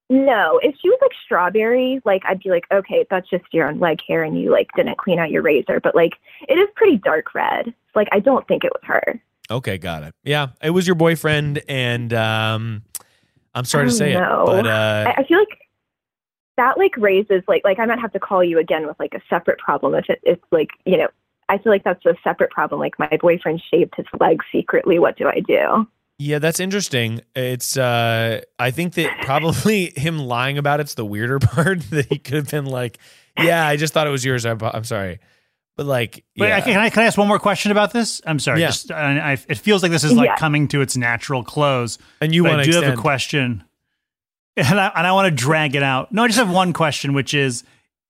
[0.09, 3.79] No, if she was like strawberry, like I'd be like, okay, that's just your own
[3.79, 5.79] leg hair and you like didn't clean out your razor.
[5.79, 6.11] But like
[6.47, 7.73] it is pretty dark red.
[7.95, 9.21] Like I don't think it was her.
[9.49, 10.13] Okay, got it.
[10.23, 12.83] Yeah, it was your boyfriend, and um,
[13.53, 14.41] I'm sorry to Oh, say no.
[14.43, 15.57] it, but uh, I, I feel like
[16.57, 19.21] that like raises like like I might have to call you again with like a
[19.29, 21.07] separate problem if it, it's like you know
[21.47, 22.79] I feel like that's a separate problem.
[22.79, 24.97] Like my boyfriend shaved his leg secretly.
[24.99, 25.87] What do I do?
[26.17, 27.21] yeah, that's interesting.
[27.35, 31.81] It's uh, I think that probably him lying about it's the weirder part.
[31.91, 32.97] that he could have been like,
[33.37, 34.45] "Yeah, I just thought it was yours.
[34.45, 35.19] I'm, I'm sorry,"
[35.75, 36.61] but like, Wait, yeah.
[36.61, 38.21] Can, I, can I ask one more question about this?
[38.25, 38.61] I'm sorry.
[38.61, 38.67] Yeah.
[38.67, 40.35] Just, I, I, it feels like this is like Yeah.
[40.37, 41.97] coming to its natural close.
[42.21, 42.85] and you want I to do extend.
[42.91, 43.63] have a question,
[44.57, 46.11] and I, and I want to drag it out.
[46.11, 47.63] No, I just have one question, which is,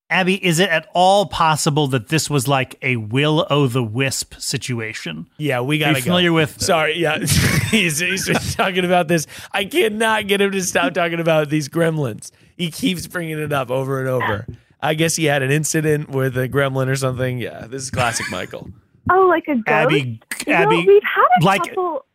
[0.10, 4.36] Abby, is it at all possible that this was like a Will o' the Wisp
[4.36, 5.28] situation?
[5.38, 6.62] Yeah, we got you familiar with?
[6.62, 7.18] Sorry, yeah,
[7.72, 9.26] he's, he's talking about this.
[9.52, 12.30] I cannot get him to stop talking about these gremlins.
[12.56, 14.46] He keeps bringing it up over and over.
[14.82, 17.40] I guess he had an incident with a gremlin or something.
[17.40, 18.70] Yeah, this is classic Michael.
[19.12, 19.68] Oh, like a ghost.
[19.68, 22.06] Abby, You know, Abby, we've had a like- couple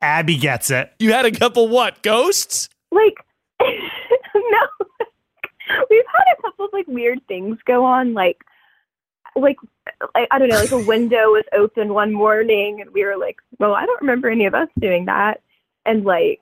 [0.00, 0.92] Abby gets it.
[1.00, 2.68] You had a couple what ghosts?
[2.92, 3.14] like
[4.34, 4.66] no
[5.90, 8.38] we've had a couple of like weird things go on like
[9.34, 9.56] like
[10.14, 13.36] I, I don't know like a window was open one morning and we were like
[13.58, 15.40] well i don't remember any of us doing that
[15.84, 16.40] and like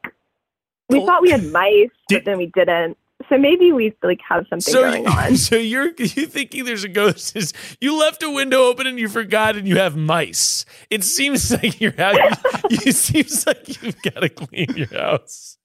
[0.89, 1.07] we Oh.
[1.07, 2.97] thought we had mice Did- but then we didn't
[3.31, 6.89] so maybe we like have something So, going on so you're you thinking there's a
[6.89, 7.35] ghost?
[7.37, 10.67] Is you left a window open and you forgot and you have mice?
[10.91, 12.21] It seems like you're having.
[12.71, 15.57] it seems like you've got to clean your house.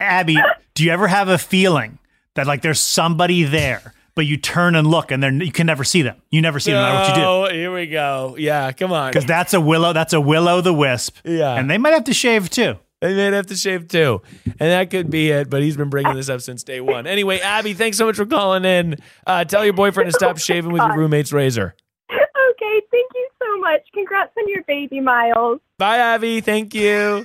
[0.00, 0.36] Abby,
[0.74, 1.98] do you ever have a feeling
[2.34, 5.84] that like there's somebody there, but you turn and look and they're, you can never
[5.84, 6.20] see them?
[6.30, 7.28] You never see them no matter what you do.
[7.28, 8.36] Oh, here we go.
[8.38, 9.10] Yeah, come on.
[9.10, 9.92] Because that's a willow.
[9.92, 11.18] That's a willow the wisp.
[11.24, 11.54] Yeah.
[11.54, 12.76] and they might have to shave too.
[13.00, 14.20] They may have to shave too.
[14.46, 17.06] And that could be it, but he's been bringing this up since day one.
[17.06, 18.96] Anyway, Abby, thanks so much for calling in.
[19.26, 21.74] Uh, tell your boyfriend to stop shaving with your roommate's razor.
[22.10, 26.40] okay thank you so much congrats on your baby miles Bye, Abby.
[26.42, 27.24] Thank you.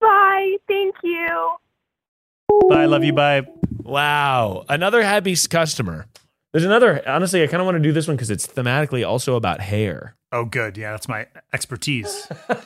[0.00, 1.52] bye thank you
[2.68, 3.12] Bye, love you.
[3.12, 3.46] Bye.
[3.82, 4.64] Wow.
[4.68, 6.06] Another happy customer.
[6.52, 9.36] There's another, honestly, I kind of want to do this one because it's thematically also
[9.36, 10.16] about hair.
[10.32, 10.76] Oh, good.
[10.76, 12.28] Yeah, that's my expertise.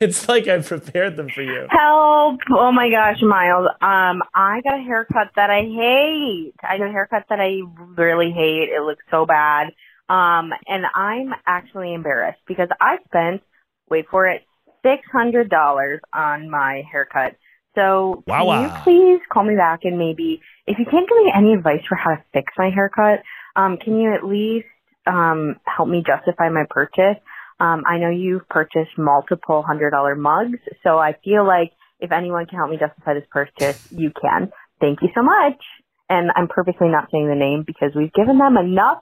[0.00, 1.68] It's like I prepared them for you.
[1.70, 2.40] Help!
[2.50, 3.68] Oh my gosh, Miles.
[3.80, 6.54] Um, I got a haircut that I hate.
[6.60, 7.60] I got a haircut that I
[7.96, 8.70] really hate.
[8.70, 9.68] It looks so bad.
[10.08, 13.42] Um, and I'm actually embarrassed because I spent,
[13.88, 14.42] wait for it,
[14.84, 17.36] six hundred dollars on my haircut.
[17.74, 18.62] So Wow, can wow.
[18.62, 21.96] you please call me back and maybe if you can't give me any advice for
[21.96, 23.20] how to fix my haircut,
[23.56, 24.66] um, can you at least
[25.06, 27.20] um help me justify my purchase?
[27.60, 32.46] Um, I know you've purchased multiple hundred dollar mugs, so I feel like if anyone
[32.46, 34.50] can help me justify this purchase, you can.
[34.80, 35.62] Thank you so much.
[36.08, 38.98] And I'm purposely not saying the name because we've given them enough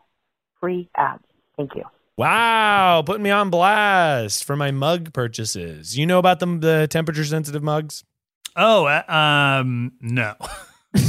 [0.60, 1.22] free ads.
[1.56, 1.84] Thank you.
[2.16, 3.02] Wow.
[3.04, 5.96] Putting me on blast for my mug purchases.
[5.96, 8.04] You know about them, the temperature sensitive mugs?
[8.56, 10.34] Oh, uh, um, no.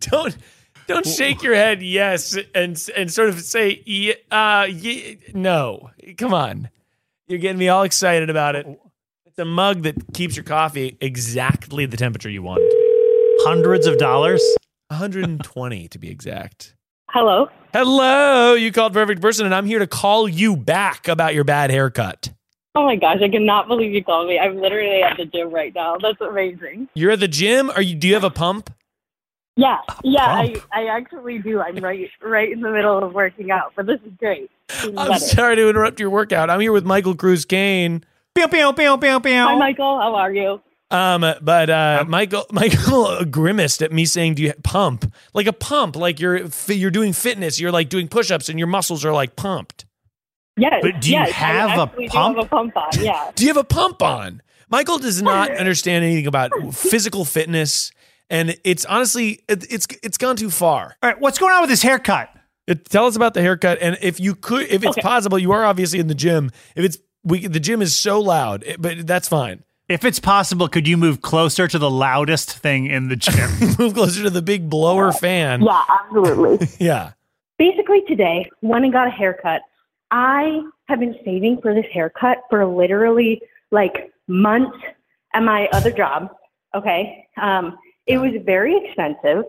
[0.00, 0.36] Don't.
[0.86, 5.90] Don't shake your head yes and and sort of say yeah, uh ye- no.
[6.16, 6.70] Come on.
[7.26, 8.66] You're getting me all excited about it.
[9.26, 13.44] It's a mug that keeps your coffee exactly the temperature you want it to be.
[13.50, 14.42] Hundreds of dollars.
[14.88, 16.74] 120 to be exact.
[17.10, 21.44] hello Hello, you called perfect person, and I'm here to call you back about your
[21.44, 22.30] bad haircut.
[22.78, 24.38] Oh my gosh, I cannot believe you called me.
[24.38, 25.96] I'm literally at the gym right now.
[26.00, 26.88] That's amazing.
[26.94, 27.70] You're at the gym.
[27.70, 27.96] Are you?
[27.96, 28.72] Do you have a pump?
[29.56, 30.64] Yeah, yeah, I, pump.
[30.72, 31.60] I actually do.
[31.60, 34.48] I'm right right in the middle of working out, but this is great.
[34.84, 35.24] Even I'm better.
[35.24, 36.50] sorry to interrupt your workout.
[36.50, 38.04] I'm here with Michael Cruz Kayne.
[38.36, 39.32] Pew, pew, pew, pew, pew.
[39.32, 39.98] Hi, Michael.
[39.98, 40.60] How are you?
[40.92, 45.52] Um, but uh, Michael, Michael grimaced at me saying, "Do you have pump like a
[45.52, 45.96] pump?
[45.96, 47.58] Like you're you're doing fitness.
[47.58, 49.84] You're like doing push-ups, and your muscles are like pumped.
[50.58, 50.80] Yes.
[50.82, 52.36] But do you yes, have I a actually do pump?
[52.36, 52.88] have a pump on.
[53.00, 53.30] Yeah.
[53.36, 57.90] Do you have a pump on?" Michael does not understand anything about physical fitness,
[58.28, 60.96] and it's honestly it, it's it's gone too far.
[61.02, 62.28] All right, what's going on with this haircut?
[62.66, 65.00] It, tell us about the haircut, and if you could, if it's Okay.
[65.00, 66.50] possible, you are obviously in the gym.
[66.76, 69.64] If it's we, the gym is so loud, it- but that's fine.
[69.88, 73.48] If it's possible, could you move closer to the loudest thing in the gym?
[73.78, 75.62] Move closer to the big blower fan.
[75.62, 76.68] Yeah, absolutely.
[76.78, 77.12] Yeah.
[77.58, 79.62] Basically, today, when I got a haircut,
[80.10, 83.40] I have been saving for this haircut for literally
[83.70, 84.76] like months
[85.34, 86.30] at my other job.
[86.74, 87.26] Okay.
[87.36, 89.44] Um, it was very expensive,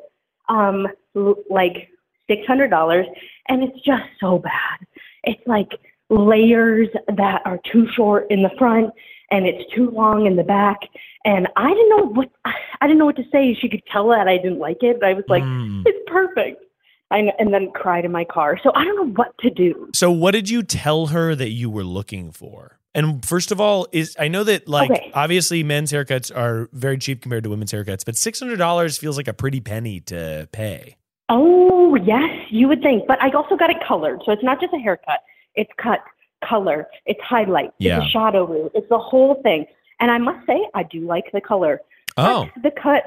[0.50, 1.90] um, l- like
[2.30, 3.06] $600,
[3.48, 4.80] and it's just so bad.
[5.24, 5.72] It's like
[6.10, 8.92] layers that are too short in the front
[9.32, 10.80] and it's too long in the back.
[11.24, 13.54] And I didn't know what I didn't know what to say.
[13.54, 15.00] She could tell that I didn't like it.
[15.00, 15.84] But I was like, Mm.
[15.86, 16.64] it's perfect.
[17.12, 18.60] I, and then cried in my car.
[18.62, 19.90] So I don't know what to do.
[19.94, 22.80] So what did you tell her that you were looking for?
[22.96, 25.12] And first of all, is I know that like Okay.
[25.14, 29.16] obviously men's haircuts are very cheap compared to women's haircuts, but six hundred dollars feels
[29.18, 30.98] like a pretty penny to pay.
[31.30, 33.06] Oh, yes, you would think.
[33.08, 34.22] But I also got it colored.
[34.26, 35.20] So it's not just a haircut.
[35.56, 36.00] It's cut,
[36.48, 37.98] color, it's highlight, Yeah.
[38.00, 39.66] it's a shadow root, it's the whole thing.
[40.00, 41.82] And I must say, I do like the color.
[42.18, 43.04] Oh, But the cut,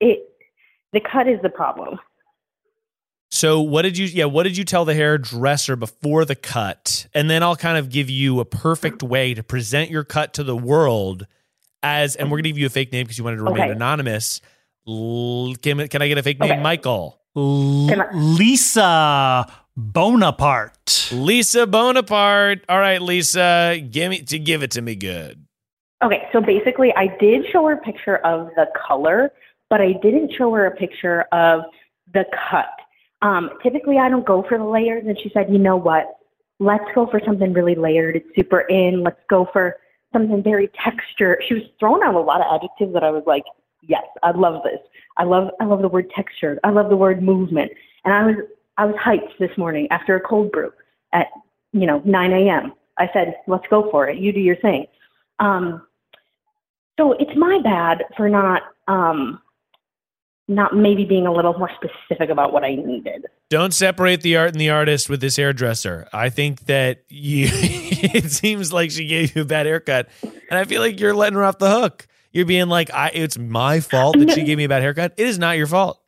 [0.00, 0.28] it,
[0.92, 1.98] the cut is the problem.
[3.30, 4.06] So what did you?
[4.06, 7.06] Yeah, what did you tell the hairdresser before the cut?
[7.14, 10.44] And then I'll kind of give you a perfect way to present your cut to
[10.44, 11.26] the world.
[11.82, 13.70] As and we're gonna give you a fake name because you wanted to remain Okay.
[13.72, 14.40] anonymous.
[14.88, 16.60] L- Can, can I get a fake name, Okay.
[16.62, 17.20] Michael?
[17.36, 21.10] L- Can I- Lisa Bonaparte.
[21.12, 22.64] Lisa Bonaparte.
[22.68, 25.44] All right, Lisa, give me to give it to me good.
[26.02, 29.30] Okay, so basically, I did show her a picture of the color,
[29.70, 31.62] but I didn't show her a picture of
[32.12, 32.68] the cut.
[33.22, 36.18] Um, typically, I don't go for the layers, and she said, you know what?
[36.60, 38.16] Let's go for something really layered.
[38.16, 39.02] It's super in.
[39.02, 39.76] Let's go for
[40.12, 41.40] something very texture.
[41.46, 43.44] She was throwing out a lot of adjectives that I was like,
[43.82, 44.80] yes, I love this.
[45.16, 46.58] I love, I love the word textured.
[46.64, 47.72] I love the word movement.
[48.04, 48.36] And I was,
[48.76, 50.72] I was hyped this morning after a cold brew
[51.12, 51.28] at,
[51.72, 52.72] you know, 9 a.m.
[52.98, 54.18] I said, let's go for it.
[54.18, 54.86] You do your thing.
[55.38, 55.82] Um,
[56.98, 59.40] so it's my bad for not um,
[60.48, 63.26] not maybe being a little more specific about what I needed.
[63.50, 66.08] Don't separate the art and the artist with this hairdresser.
[66.12, 70.08] I think that you it seems like she gave you a bad haircut.
[70.22, 72.06] And I feel like you're letting her off the hook.
[72.32, 75.14] You're being like, I it's my fault that she gave me a bad haircut.
[75.16, 76.00] It is not your fault.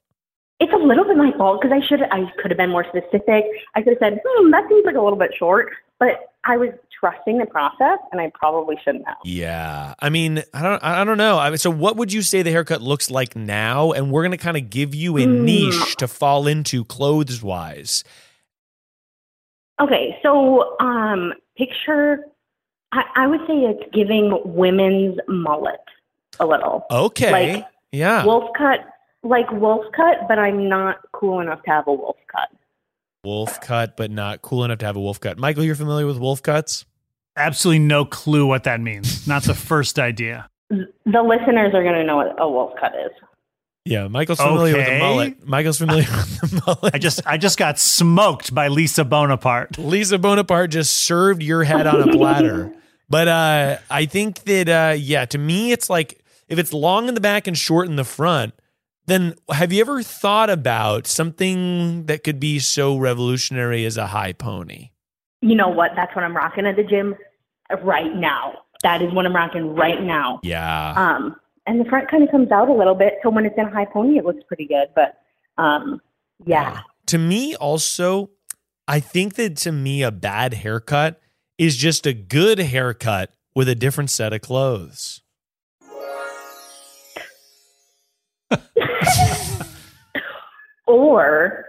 [0.59, 3.45] It's a little bit my fault because I should I could have been more specific.
[3.74, 6.70] I could have said, hmm, that seems like a little bit short, but I was
[7.01, 9.16] trusting the process, and I probably shouldn't have.
[9.24, 9.94] Yeah.
[9.98, 11.38] I mean, I don't I don't know.
[11.38, 13.90] I mean, so what would you say the haircut looks like now?
[13.92, 15.44] And we're gonna kind of give you a Hmm.
[15.44, 18.05] niche to fall into clothes wise.
[19.80, 22.24] Okay, so um, picture.
[22.92, 25.80] I, I would say it's giving women's mullet
[26.40, 26.84] a little.
[26.90, 27.55] Okay.
[27.55, 28.24] Like, yeah.
[28.24, 28.80] Wolf cut,
[29.22, 32.48] like wolf cut, but I'm not cool enough to have a wolf cut.
[33.24, 35.38] wolf cut, but not cool enough to have a wolf cut.
[35.38, 36.84] Michael, you're familiar with wolf cuts?
[37.41, 39.26] Absolutely no clue what that means.
[39.26, 40.49] Not the first idea.
[40.68, 43.11] The listeners are going to know what a wolf cut is.
[43.84, 45.49] Yeah, Michael's familiar with the mullet.
[45.49, 46.95] Michael's familiar with the mullet.
[46.95, 49.78] I just I just got smoked by Lisa Bonaparte.
[49.78, 52.72] Lisa Bonaparte just served your head on a platter.
[53.11, 57.14] But uh, I think that uh, yeah, to me, it's like if it's long in
[57.16, 58.55] the back and short in the front.
[59.07, 64.32] Then have you ever thought about something that could be so revolutionary as a high
[64.32, 64.91] pony?
[65.41, 65.91] You know what?
[65.97, 67.16] That's what I'm rocking at the gym
[67.83, 68.55] right now.
[68.83, 70.41] That is what I'm rocking right now.
[70.43, 70.95] Yeah.
[70.97, 73.66] Um, and the front kind of comes out a little bit, so when it's in
[73.66, 74.89] a high pony, it looks pretty good.
[74.95, 75.18] But
[75.59, 76.01] um,
[76.47, 78.31] yeah, To me, also,
[78.89, 81.21] I think that to me, a bad haircut
[81.59, 85.21] is just a good haircut with a different set of clothes.
[90.87, 91.66] or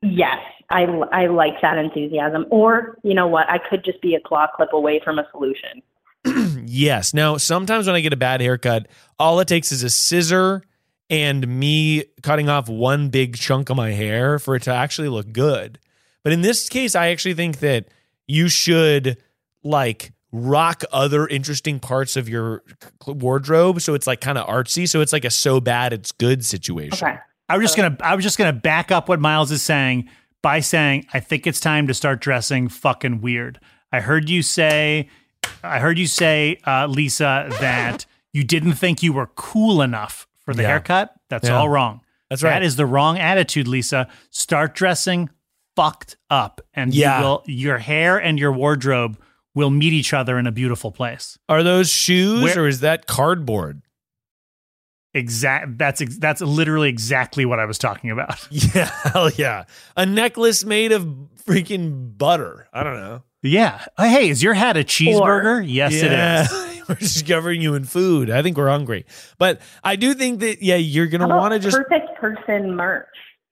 [0.00, 0.38] yes,
[0.72, 2.46] I I like that enthusiasm.
[2.50, 3.48] Or you know what?
[3.48, 5.82] I could just be a claw clip away from a solution.
[6.64, 7.12] Yes.
[7.12, 10.62] Now, sometimes when I get a bad haircut, all it takes is a scissor
[11.10, 15.32] and me cutting off one big chunk of my hair for it to actually look
[15.32, 15.78] good.
[16.22, 17.88] But in this case, I actually think that
[18.26, 19.18] you should
[19.62, 22.62] like rock other interesting parts of your
[23.06, 26.42] wardrobe so it's like kind of artsy so it's like a so bad it's good
[26.42, 27.06] situation.
[27.06, 27.18] Okay.
[27.50, 30.08] I was just gonna I was just gonna back up what Miles is saying
[30.42, 33.60] by saying I think it's time to start dressing fucking weird.
[33.92, 35.08] I heard you say
[35.64, 40.54] I heard you say, uh, Lisa, that you didn't think you were cool enough for
[40.54, 40.68] the Yeah.
[40.68, 41.14] haircut.
[41.28, 41.56] That's Yeah.
[41.56, 42.00] all wrong.
[42.30, 42.50] That's right.
[42.50, 44.08] That is the wrong attitude, Lisa.
[44.30, 45.30] Start dressing
[45.76, 47.18] fucked up, and Yeah.
[47.18, 49.18] you will your hair and your wardrobe
[49.54, 51.38] will meet each other in a beautiful place.
[51.48, 53.82] Are those shoes Where- or is that cardboard?
[55.14, 55.76] Exact.
[55.78, 58.46] That's ex- that's literally exactly what I was talking about.
[58.50, 59.64] Yeah, hell yeah.
[59.96, 61.04] A necklace made of
[61.46, 62.68] freaking butter.
[62.72, 63.22] I don't know.
[63.42, 63.84] Yeah.
[63.98, 65.64] Oh, hey, is your hat a cheeseburger?
[65.66, 66.42] yes, it Yeah.
[66.44, 66.82] is.
[66.88, 68.30] we're just covering you in food.
[68.30, 69.04] I think we're hungry.
[69.38, 71.76] But I do think that, yeah, you're going to want to just.
[71.76, 73.06] perfect person merch.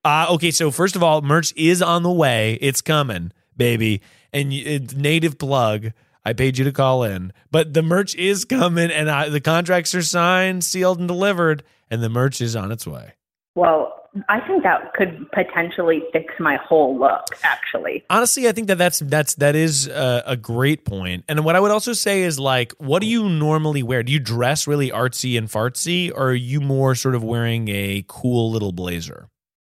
[0.05, 2.57] Uh, okay, so first of all, merch is on the way.
[2.61, 4.01] It's coming, baby.
[4.33, 5.91] And you- it's native plug.
[6.25, 9.95] I paid you to call in, but the merch is coming, and I, the contracts
[9.95, 13.15] are signed, sealed, and delivered, and the merch is on its way.
[13.55, 17.25] Well, I think that could potentially fix my whole look.
[17.43, 21.25] Actually, Honestly, I think that that's that's that is a, a great point.
[21.29, 24.03] And what I would also say is like, what do you normally wear?
[24.03, 28.05] Do you dress really artsy and fartsy, or are you more sort of wearing a
[28.09, 29.29] cool little blazer?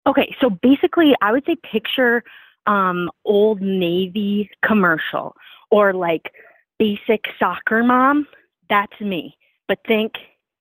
[0.07, 2.23] Okay, so basically, I would say picture
[2.67, 5.35] um, old Navy commercial
[5.77, 6.33] or like
[6.79, 8.27] basic soccer mom.
[8.69, 9.37] That's me.
[9.69, 10.13] But think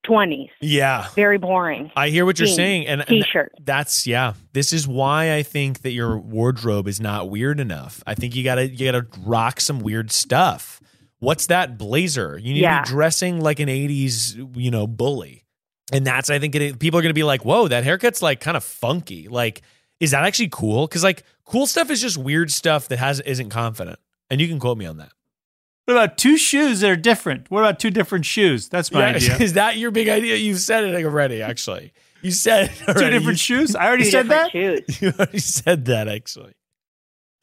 [0.07, 0.49] 20s.
[0.61, 1.07] Yeah.
[1.15, 1.91] Very boring.
[1.95, 3.53] I hear what you're Jeans, saying, and and T-shirt.
[3.61, 4.33] That's yeah.
[4.53, 8.03] This is why I think that your wardrobe is not weird enough.
[8.05, 10.79] I think you gotta you gotta rock some weird stuff.
[11.19, 12.37] What's that blazer?
[12.41, 12.81] You need Yeah.
[12.81, 15.43] to be dressing like an '80s, you know, bully,
[15.91, 18.55] and that's I think it, people are gonna be like, "Whoa, that haircut's like kind
[18.57, 19.61] of funky." Like,
[19.99, 20.85] is that actually cool?
[20.87, 23.97] Because like cool stuff is just weird stuff that has isn't confident,
[24.29, 25.11] and you can quote me on that.
[25.85, 27.49] What about two shoes that are different?
[27.51, 28.69] What about two different shoes?
[28.69, 29.37] That's my Yeah, idea.
[29.39, 30.35] Is that your big idea?
[30.35, 31.41] You've said it already.
[31.43, 33.17] Actually, you said it two already.
[33.19, 33.75] different shoes?
[33.75, 34.51] I already Two said that.
[34.51, 34.81] shoes.
[35.01, 36.53] You already said that actually.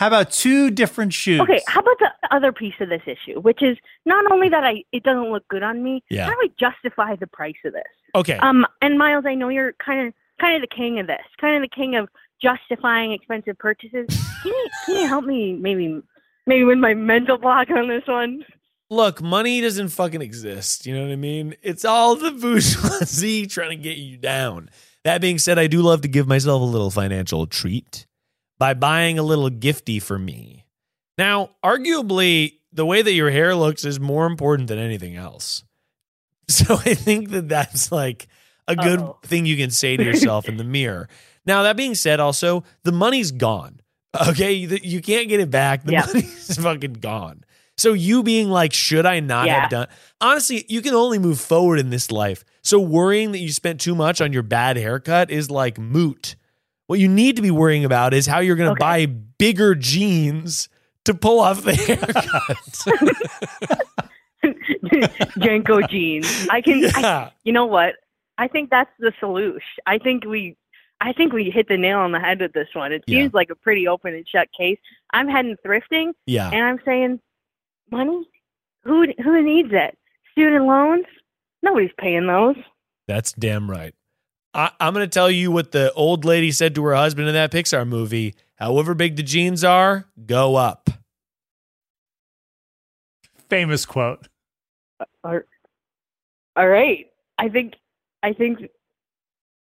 [0.00, 1.40] How about two different shoes?
[1.42, 4.82] Okay, how about the other piece of this issue, which is not only that I
[4.90, 6.24] it doesn't look good on me, Yeah.
[6.24, 7.82] how do I justify the price of this?
[8.16, 8.36] Okay.
[8.38, 11.54] Um, and Miles, I know you're kind of kind of the king of this, kind
[11.54, 12.08] of the king of
[12.42, 14.06] justifying expensive purchases.
[14.42, 16.02] Can you can you help me maybe
[16.46, 18.44] maybe with my mental block on this one?
[18.90, 20.84] Look, money doesn't fucking exist.
[20.86, 21.54] You know what I mean?
[21.62, 24.68] It's all the bourgeoisie trying to get you down.
[25.04, 28.06] That being said, I do love to give myself a little financial treat
[28.58, 30.66] by buying a little gifty for me.
[31.18, 35.64] Now, arguably, the way that your hair looks is more important than anything else.
[36.48, 38.26] So I think that that's like
[38.68, 39.18] a good Uh-oh.
[39.22, 41.08] thing you can say to yourself in the mirror.
[41.46, 43.80] Now, that being said, also, the money's gone.
[44.28, 44.52] Okay.
[44.52, 45.84] You you can't get it back.
[45.84, 46.06] The Yeah.
[46.06, 47.44] money's fucking gone.
[47.78, 49.62] So you being like, should I not Yeah.
[49.62, 49.86] have done?
[50.20, 52.44] Honestly, you can only move forward in this life.
[52.62, 56.36] So worrying that you spent too much on your bad haircut is like moot.
[56.86, 58.80] What you need to be worrying about is how you're going to Okay.
[58.80, 60.68] buy bigger jeans
[61.06, 62.56] to pull off the haircut.
[65.38, 66.48] JNCO jeans.
[66.50, 66.84] I can.
[66.94, 67.30] I, yeah.
[67.44, 67.94] you know what?
[68.38, 69.60] I think that's the solution.
[69.86, 70.56] I think we.
[71.04, 72.92] I think we hit the nail on the head with this one.
[72.92, 73.18] It Yeah.
[73.22, 74.78] seems like a pretty open and shut case.
[75.12, 76.48] I'm heading thrifting, Yeah.
[76.50, 77.20] and I'm saying,
[77.90, 78.26] money.
[78.84, 79.98] Who who needs it?
[80.30, 81.06] Student loans?
[81.62, 82.56] Nobody's paying those.
[83.08, 83.94] That's damn right.
[84.54, 87.34] I, I'm going to tell you what the old lady said to her husband in
[87.34, 88.34] that Pixar movie.
[88.56, 90.88] However big the jeans are, go up.
[93.48, 94.28] Famous quote.
[95.24, 95.40] All
[96.56, 97.06] all right.
[97.38, 97.74] I think.
[98.22, 98.68] I think.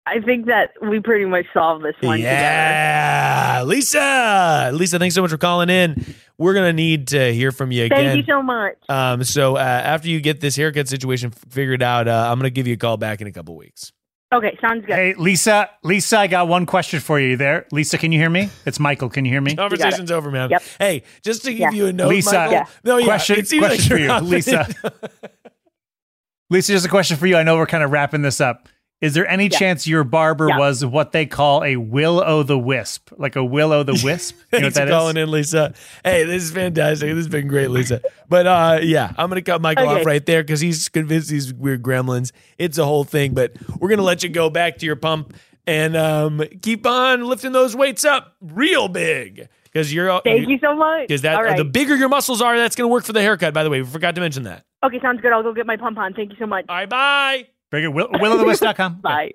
[0.09, 2.35] I think that we pretty much solved this one together.
[2.35, 3.63] Yeah.
[3.65, 4.71] Lisa.
[4.73, 6.03] Lisa, thanks so much for calling in.
[6.37, 7.97] We're going to need to hear from you again.
[8.15, 8.75] Thank you so much.
[8.89, 12.53] Um, so uh, after you get this haircut situation figured out, uh, I'm going to
[12.53, 13.91] give you a call back in a couple weeks.
[14.31, 14.95] Okay, sounds good.
[14.95, 15.69] Hey, Lisa.
[15.83, 17.29] Lisa, I got one question for you.
[17.29, 17.97] You there, Lisa?
[17.97, 18.49] Can you hear me?
[18.65, 19.09] It's Michael.
[19.09, 19.55] Can you hear me?
[19.55, 20.51] Conversation's over, man.
[20.51, 20.63] Yep.
[20.77, 21.71] Hey, just to give Yeah.
[21.71, 22.51] you a note, Lisa, Michael.
[22.53, 22.65] Yeah.
[22.83, 24.67] No, yeah, Question- it seems question like for you're you, not- Lisa.
[26.51, 27.37] Lisa, just a question for you.
[27.37, 28.69] I know we're kind of wrapping this up.
[29.01, 29.57] Is there any Yeah.
[29.57, 30.57] chance your barber Yeah.
[30.57, 34.35] was what they call a will o' the wisp, like a will o' the wisp?
[34.51, 35.23] You know what Thanks for that calling is?
[35.23, 35.73] in, Lisa.
[36.03, 37.07] Hey, this is fantastic.
[37.07, 38.01] This has been great, Lisa.
[38.27, 40.01] But uh, yeah, I'm gonna cut Michael Okay.
[40.01, 42.31] off right there because he's convinced these weird gremlins.
[42.57, 43.33] It's a whole thing.
[43.33, 45.33] But we're gonna let you go back to your pump
[45.65, 50.19] and um, keep on lifting those weights up real big because you're.
[50.25, 51.07] Thank you so much.
[51.07, 51.55] Because that All right.
[51.57, 53.53] the bigger your muscles are, that's gonna work for the haircut.
[53.53, 54.65] By the way, we forgot to mention that.
[54.83, 55.31] Okay, sounds good.
[55.31, 56.13] I'll go get my pump on.
[56.13, 56.65] Thank you so much.
[56.67, 57.47] All right, bye.
[57.71, 57.93] Very good.
[57.93, 58.95] Will, willofthewisp.com.
[59.01, 59.33] Bye.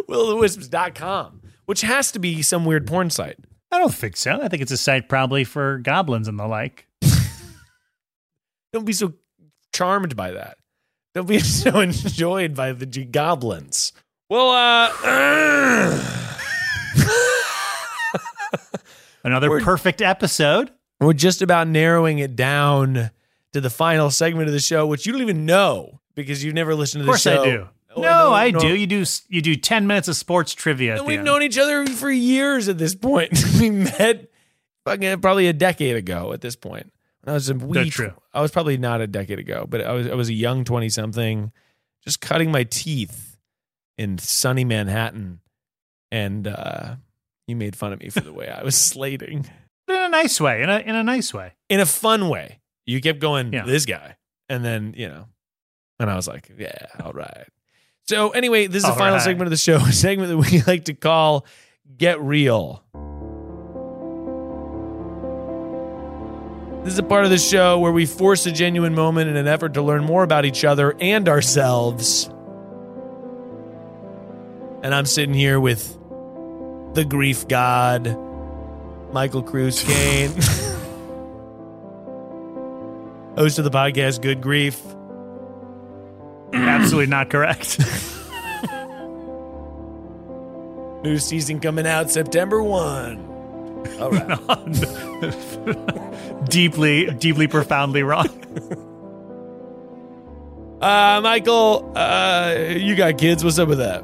[0.00, 3.38] willowthewisps.com, which has to be some weird porn site.
[3.72, 4.40] I don't think so.
[4.42, 6.86] I think it's a site probably for goblins and the like.
[8.72, 9.14] Don't be so
[9.72, 10.56] charmed by that.
[11.14, 13.92] Don't be so enjoyed by the g- goblins.
[14.28, 16.16] Well, uh,
[19.22, 20.70] Another We're- perfect episode.
[20.98, 23.10] we're just about narrowing it down
[23.52, 26.74] to the final segment of the show, which you don't even know because you've never
[26.74, 27.26] listened to Of course.
[27.26, 27.68] I do.
[27.96, 28.60] Oh, no, know- I no.
[28.60, 28.74] do.
[28.76, 29.04] You do.
[29.28, 30.92] You do ten minutes of sports trivia.
[30.92, 31.26] And the we've end.
[31.26, 33.32] known each other for years at this point.
[33.60, 34.30] we met
[34.84, 36.92] fucking probably a decade ago at this point.
[37.26, 38.14] I was a wee, true.
[38.32, 40.88] I was probably not a decade ago, but I was I was a young twenty
[40.88, 41.52] something,
[42.04, 43.36] just cutting my teeth
[43.98, 45.40] in sunny Manhattan,
[46.10, 46.94] and uh,
[47.46, 49.50] you made fun of me for the way I was slating
[49.88, 50.62] in a nice way.
[50.62, 51.52] In a in a nice way.
[51.68, 52.60] in a fun way.
[52.86, 53.64] You kept going Yeah.
[53.66, 54.16] this guy,
[54.48, 55.26] and then you know,
[56.00, 57.46] and I was like, yeah, all right.
[58.04, 59.22] So anyway, this is the final right.
[59.22, 61.46] segment of the show, a segment that we like to call
[61.96, 62.82] "Get Real."
[66.82, 69.46] This is a part of the show where we force a genuine moment in an
[69.46, 72.30] effort to learn more about each other and ourselves.
[74.82, 75.86] and I'm sitting here with
[76.94, 78.16] the grief god,
[79.12, 80.30] Michael Cruz Kayne,
[83.36, 84.80] host of the podcast Good Grief.
[86.52, 87.78] Absolutely not correct.
[91.02, 93.26] New season coming out September 1.
[94.00, 95.34] All right.
[96.50, 98.28] deeply, deeply, profoundly wrong.
[100.80, 103.44] Uh, Michael, uh, you got kids.
[103.44, 104.02] What's up with that?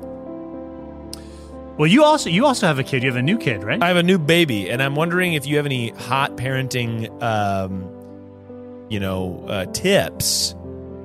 [1.78, 3.02] Well, you also you also have a kid.
[3.02, 3.82] You have a new kid, right?
[3.82, 8.86] I have a new baby, and I'm wondering if you have any hot parenting, um,
[8.90, 10.54] you know, uh, tips.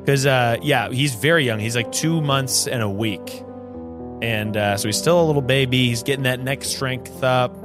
[0.02, 1.60] Because uh, yeah, he's very young.
[1.60, 3.44] He's like two months and a week,
[4.22, 5.88] and uh, so he's still a little baby.
[5.90, 7.56] He's getting that neck strength up,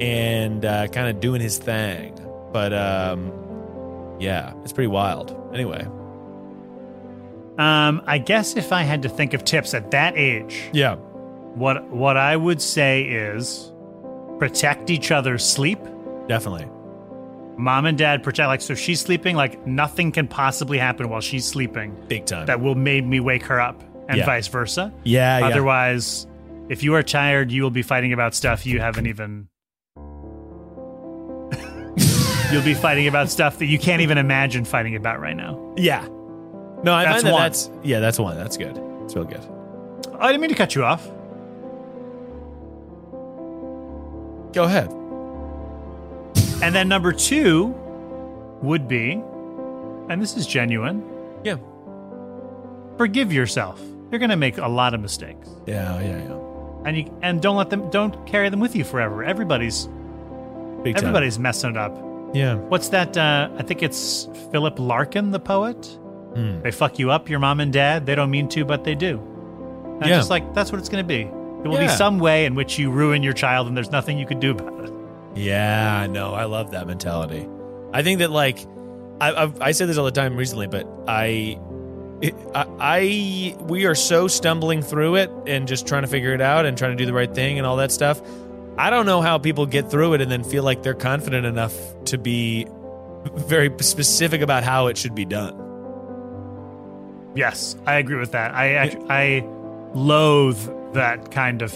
[0.00, 2.18] and uh, kind of doing his thing.
[2.52, 3.32] But um,
[4.18, 5.30] yeah, it's pretty wild.
[5.54, 5.86] Anyway,
[7.58, 11.84] Um, I guess if I had to think of tips at that age, yeah, what
[11.90, 13.70] what I would say is
[14.40, 15.78] protect each other's sleep.
[16.26, 16.68] definitely.
[17.56, 21.46] Mom and dad protect like so she's sleeping, like nothing can possibly happen while she's
[21.46, 22.46] sleeping Big time.
[22.46, 24.26] that will make me wake her up, and Yeah.
[24.26, 24.92] vice versa.
[25.04, 25.46] yeah, yeah.
[25.46, 26.26] Otherwise,
[26.68, 29.48] if you are tired, you will be fighting about stuff you haven't even.
[32.52, 35.74] You'll be fighting about stuff that you can't even imagine fighting about right now.
[35.76, 36.06] Yeah.
[36.82, 37.42] No, I That's that one.
[37.42, 38.36] that's yeah, that's one.
[38.36, 38.76] That's good.
[39.04, 39.40] It's real good.
[40.20, 41.06] I didn't mean to cut you off.
[44.52, 44.92] Go ahead.
[46.64, 47.66] And then number two
[48.62, 49.12] would be,
[50.08, 51.02] and this is genuine,
[51.44, 51.56] Yeah.
[52.96, 53.80] forgive yourself.
[54.10, 56.36] You're going to make a lot of mistakes, Yeah, yeah, yeah.
[56.86, 59.24] and you and don't let them don't carry them with you forever.
[59.24, 59.88] Everybody's
[60.82, 61.04] Big time.
[61.04, 61.96] everybody's messing it up.
[62.32, 62.54] Yeah.
[62.56, 63.16] What's that?
[63.16, 65.84] Uh, I think it's Philip Larkin, the poet.
[66.34, 66.60] Hmm.
[66.62, 68.06] They fuck you up, your mom and dad.
[68.06, 69.18] They don't mean to, but they do.
[69.18, 70.14] And Yeah.
[70.14, 71.24] I'm just like that's what it's going to be.
[71.62, 74.26] There will be some way in which you ruin your child, and there's nothing you
[74.26, 74.92] can do about it.
[75.34, 76.32] Yeah, I know.
[76.34, 77.48] I love that mentality.
[77.92, 78.58] I think that like
[79.20, 81.58] I I've, I say this all the time recently, but I,
[82.20, 86.40] it, I I we are so stumbling through it and just trying to figure it
[86.40, 88.20] out and trying to do the right thing and all that stuff.
[88.76, 91.74] I don't know how people get through it and then feel like they're confident enough
[92.06, 92.66] to be
[93.34, 95.60] very specific about how it should be done.
[97.36, 98.54] Yes, I agree with that.
[98.54, 99.44] I act- I
[99.94, 100.58] loathe
[100.94, 101.72] that kind of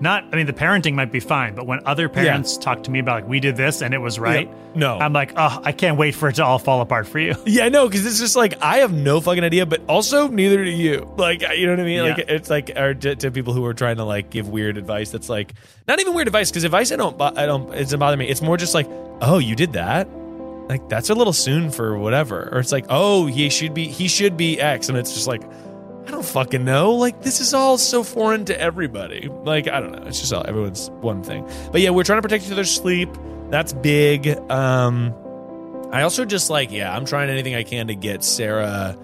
[0.00, 2.98] not I mean the parenting might be fine, but when other parents talk to me
[2.98, 4.98] about like we did this and it was right, No.
[4.98, 7.68] I'm like, "Oh, I can't wait for it to all fall apart for you." Yeah,
[7.70, 11.10] no, because it's just like I have no fucking idea, but also neither do you.
[11.16, 12.02] Like, you know what I mean?
[12.02, 15.10] Like, it's like or to, to people who are trying to like give weird advice.
[15.10, 15.54] That's like
[15.88, 18.28] not even weird advice because advice I don't, I don't, it doesn't bother me.
[18.28, 18.86] It's more just like,
[19.22, 20.08] oh, you did that.
[20.68, 22.48] Like that's a little soon for whatever.
[22.52, 25.42] Or it's like, oh, he should be, he should be X, and it's just like,
[26.06, 26.92] I don't fucking know.
[26.92, 29.28] Like this is all so foreign to everybody.
[29.28, 30.06] Like I don't know.
[30.06, 31.48] It's just all everyone's one thing.
[31.72, 33.10] But yeah, we're trying to protect each other's sleep.
[33.50, 34.28] That's big.
[34.50, 35.14] Um,
[35.92, 38.96] I also just like, yeah, I'm trying anything I can to get Sarah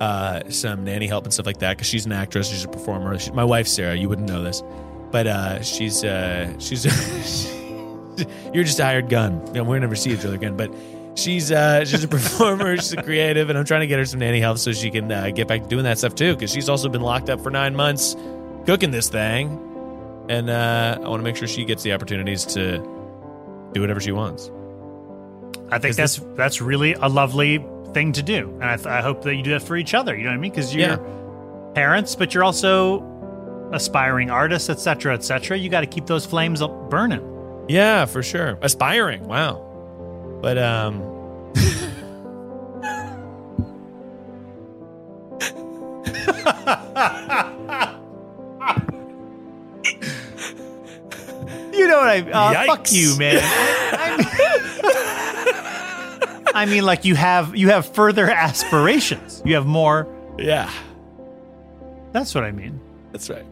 [0.00, 3.18] uh, some nanny help and stuff like that because she's an actress, she's a performer.
[3.18, 4.62] She, my wife Sarah, you wouldn't know this,
[5.10, 6.86] but uh, she's uh, she's
[8.54, 9.54] you're just a hired gun.
[9.54, 10.72] You we'll never see each other again, but.
[11.16, 14.20] She's uh, she's a performer, she's a creative, and I'm trying to get her some
[14.20, 16.34] nanny help so she can uh, get back to doing that stuff too.
[16.34, 18.14] Because she's also been locked up for nine months
[18.66, 22.78] cooking this thing, and uh, I want to make sure she gets the opportunities to
[23.72, 24.50] do whatever she wants.
[25.70, 29.22] I think that's that's really a lovely thing to do, and I, th- I hope
[29.22, 30.14] that you do that for each other.
[30.14, 30.50] You know what I mean?
[30.50, 31.72] Because you're Yeah.
[31.74, 33.02] parents, but you're also
[33.72, 35.56] aspiring artists, etc., etc.
[35.56, 37.22] You got to keep those flames up burning.
[37.68, 38.58] Yeah, for sure.
[38.62, 39.24] Aspiring.
[39.24, 39.62] Wow.
[40.40, 41.02] But um
[51.72, 52.20] You know what I?
[52.30, 53.38] Uh, fuck you, man.
[53.42, 54.16] I,
[56.46, 59.42] I mean, I mean, like you have you have further aspirations.
[59.44, 60.08] You have more.
[60.38, 60.70] yeah,
[62.12, 62.80] That's what I mean.
[63.12, 63.44] that's right.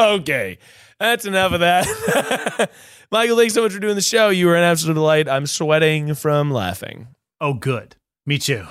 [0.00, 0.58] okay.
[1.00, 2.70] That's enough of that.
[3.10, 4.28] Michael, thanks so much for doing the show.
[4.28, 5.28] You were an absolute delight.
[5.28, 7.08] I'm sweating from laughing.
[7.40, 7.96] Oh, good.
[8.26, 8.66] Me too.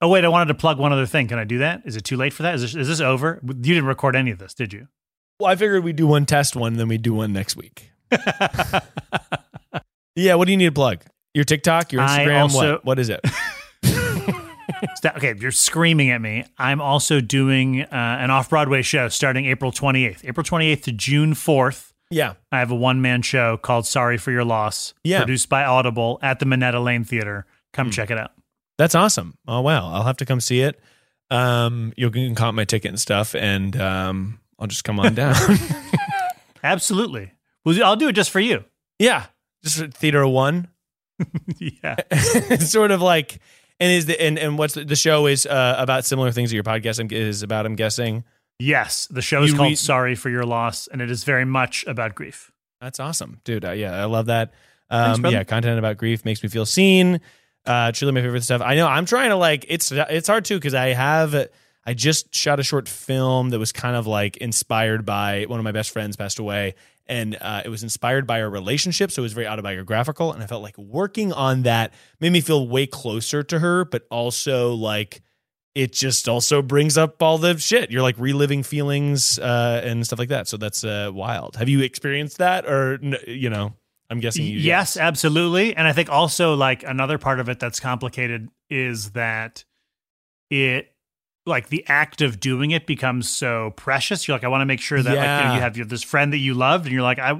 [0.00, 1.28] Oh wait, I wanted to plug one other thing.
[1.28, 1.82] Can I do that?
[1.84, 2.56] Is it too late for that?
[2.56, 3.38] Is this, is this over?
[3.46, 4.88] You didn't record any of this, did you?
[5.38, 7.92] Well, I figured we'd do one test one, then we'd do one next week.
[10.16, 11.04] yeah, what do you need to plug?
[11.34, 12.84] Your TikTok, your Instagram, also- what?
[12.84, 13.20] What is it?
[14.96, 16.44] Sta- Okay, you're screaming at me.
[16.58, 20.24] I'm also doing uh, an off Broadway show starting April 28th.
[20.24, 21.92] April 28th to June 4th.
[22.10, 22.34] Yeah.
[22.50, 25.18] I have a one man show called Sorry for Your Loss, Yeah.
[25.20, 27.46] produced by Audible at the Minetta Lane Theater.
[27.72, 28.32] Come check it out.
[28.78, 29.36] That's awesome.
[29.46, 30.78] Oh wow, I'll have to come see it.
[31.30, 35.34] um, you can comp my ticket and stuff, and um, I'll just come on down.
[36.62, 37.32] Absolutely.
[37.64, 38.64] Well, I'll do it just for you.
[38.98, 39.26] yeah,
[39.62, 40.68] just for theater one.
[41.58, 41.96] yeah.
[42.10, 43.38] it's sort of like,
[43.80, 46.54] and is the and, and what's the, the show is uh, about similar things that
[46.54, 47.66] your podcast is about.
[47.66, 48.24] I'm guessing.
[48.58, 51.44] Yes, the show is You called read- Sorry for Your Loss, and it is very
[51.44, 52.52] much about grief.
[52.80, 53.64] That's awesome, dude.
[53.64, 54.52] Uh, yeah, I love that.
[54.90, 55.36] Um, brother.
[55.36, 57.20] yeah, content about grief makes me feel seen.
[57.64, 58.60] Uh, truly my favorite stuff.
[58.60, 61.34] I know I'm trying to like it's it's hard too because I have
[61.84, 65.64] I just shot a short film that was kind of like inspired by one of
[65.64, 66.74] my best friends passed away,
[67.06, 70.46] and uh, it was inspired by our relationship, so it was very autobiographical, and I
[70.46, 75.22] felt like working on that made me feel way closer to her, but also like
[75.74, 77.90] it just also brings up all the shit.
[77.90, 80.46] You're like reliving feelings uh, and stuff like that.
[80.48, 81.56] So that's uh, wild.
[81.56, 83.74] Have you experienced that, or you know?
[84.10, 84.58] I'm guessing you.
[84.58, 85.74] Yes, absolutely.
[85.74, 89.64] And I think also like another part of it that's complicated is that
[90.50, 90.91] it
[91.46, 94.26] like the act of doing it becomes so precious.
[94.28, 96.32] You're like, I want to make sure that like you, know, you have this friend
[96.32, 97.32] that you loved, and you're like, I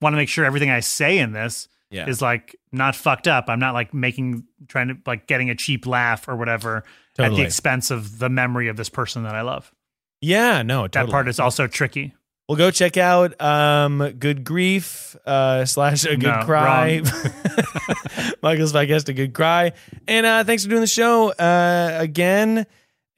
[0.00, 2.08] want to make sure everything I say in this Yeah.
[2.08, 3.46] is like not fucked up.
[3.48, 6.84] I'm not like making trying to like getting a cheap laugh or whatever
[7.18, 9.72] at the expense of the memory of this person that I love.
[10.20, 11.06] Yeah, no, totally.
[11.06, 12.14] That part is also tricky.
[12.48, 17.02] Well, go check out um, Good Grief uh, slash A Good No, Cry.
[18.42, 19.72] Michael's podcast, A Good Cry.
[20.06, 22.66] And uh, thanks for doing the show uh, again.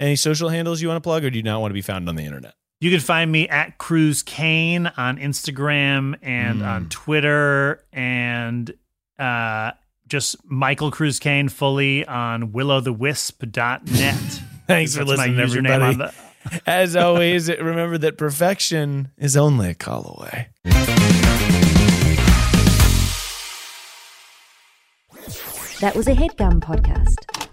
[0.00, 2.08] Any social handles you want to plug, or do you not want to be found
[2.08, 2.54] on the internet?
[2.80, 8.72] You can find me at Cruz Kayne on Instagram and on Twitter and
[9.18, 9.72] uh,
[10.08, 14.14] just Michael Cruz Kayne fully on willowthewisp.net.
[14.66, 15.82] Thanks for That's my listening, username everybody.
[15.92, 16.14] on the-
[16.66, 20.48] As always, remember that perfection is only a call away.
[25.80, 27.48] That was a headgum podcast.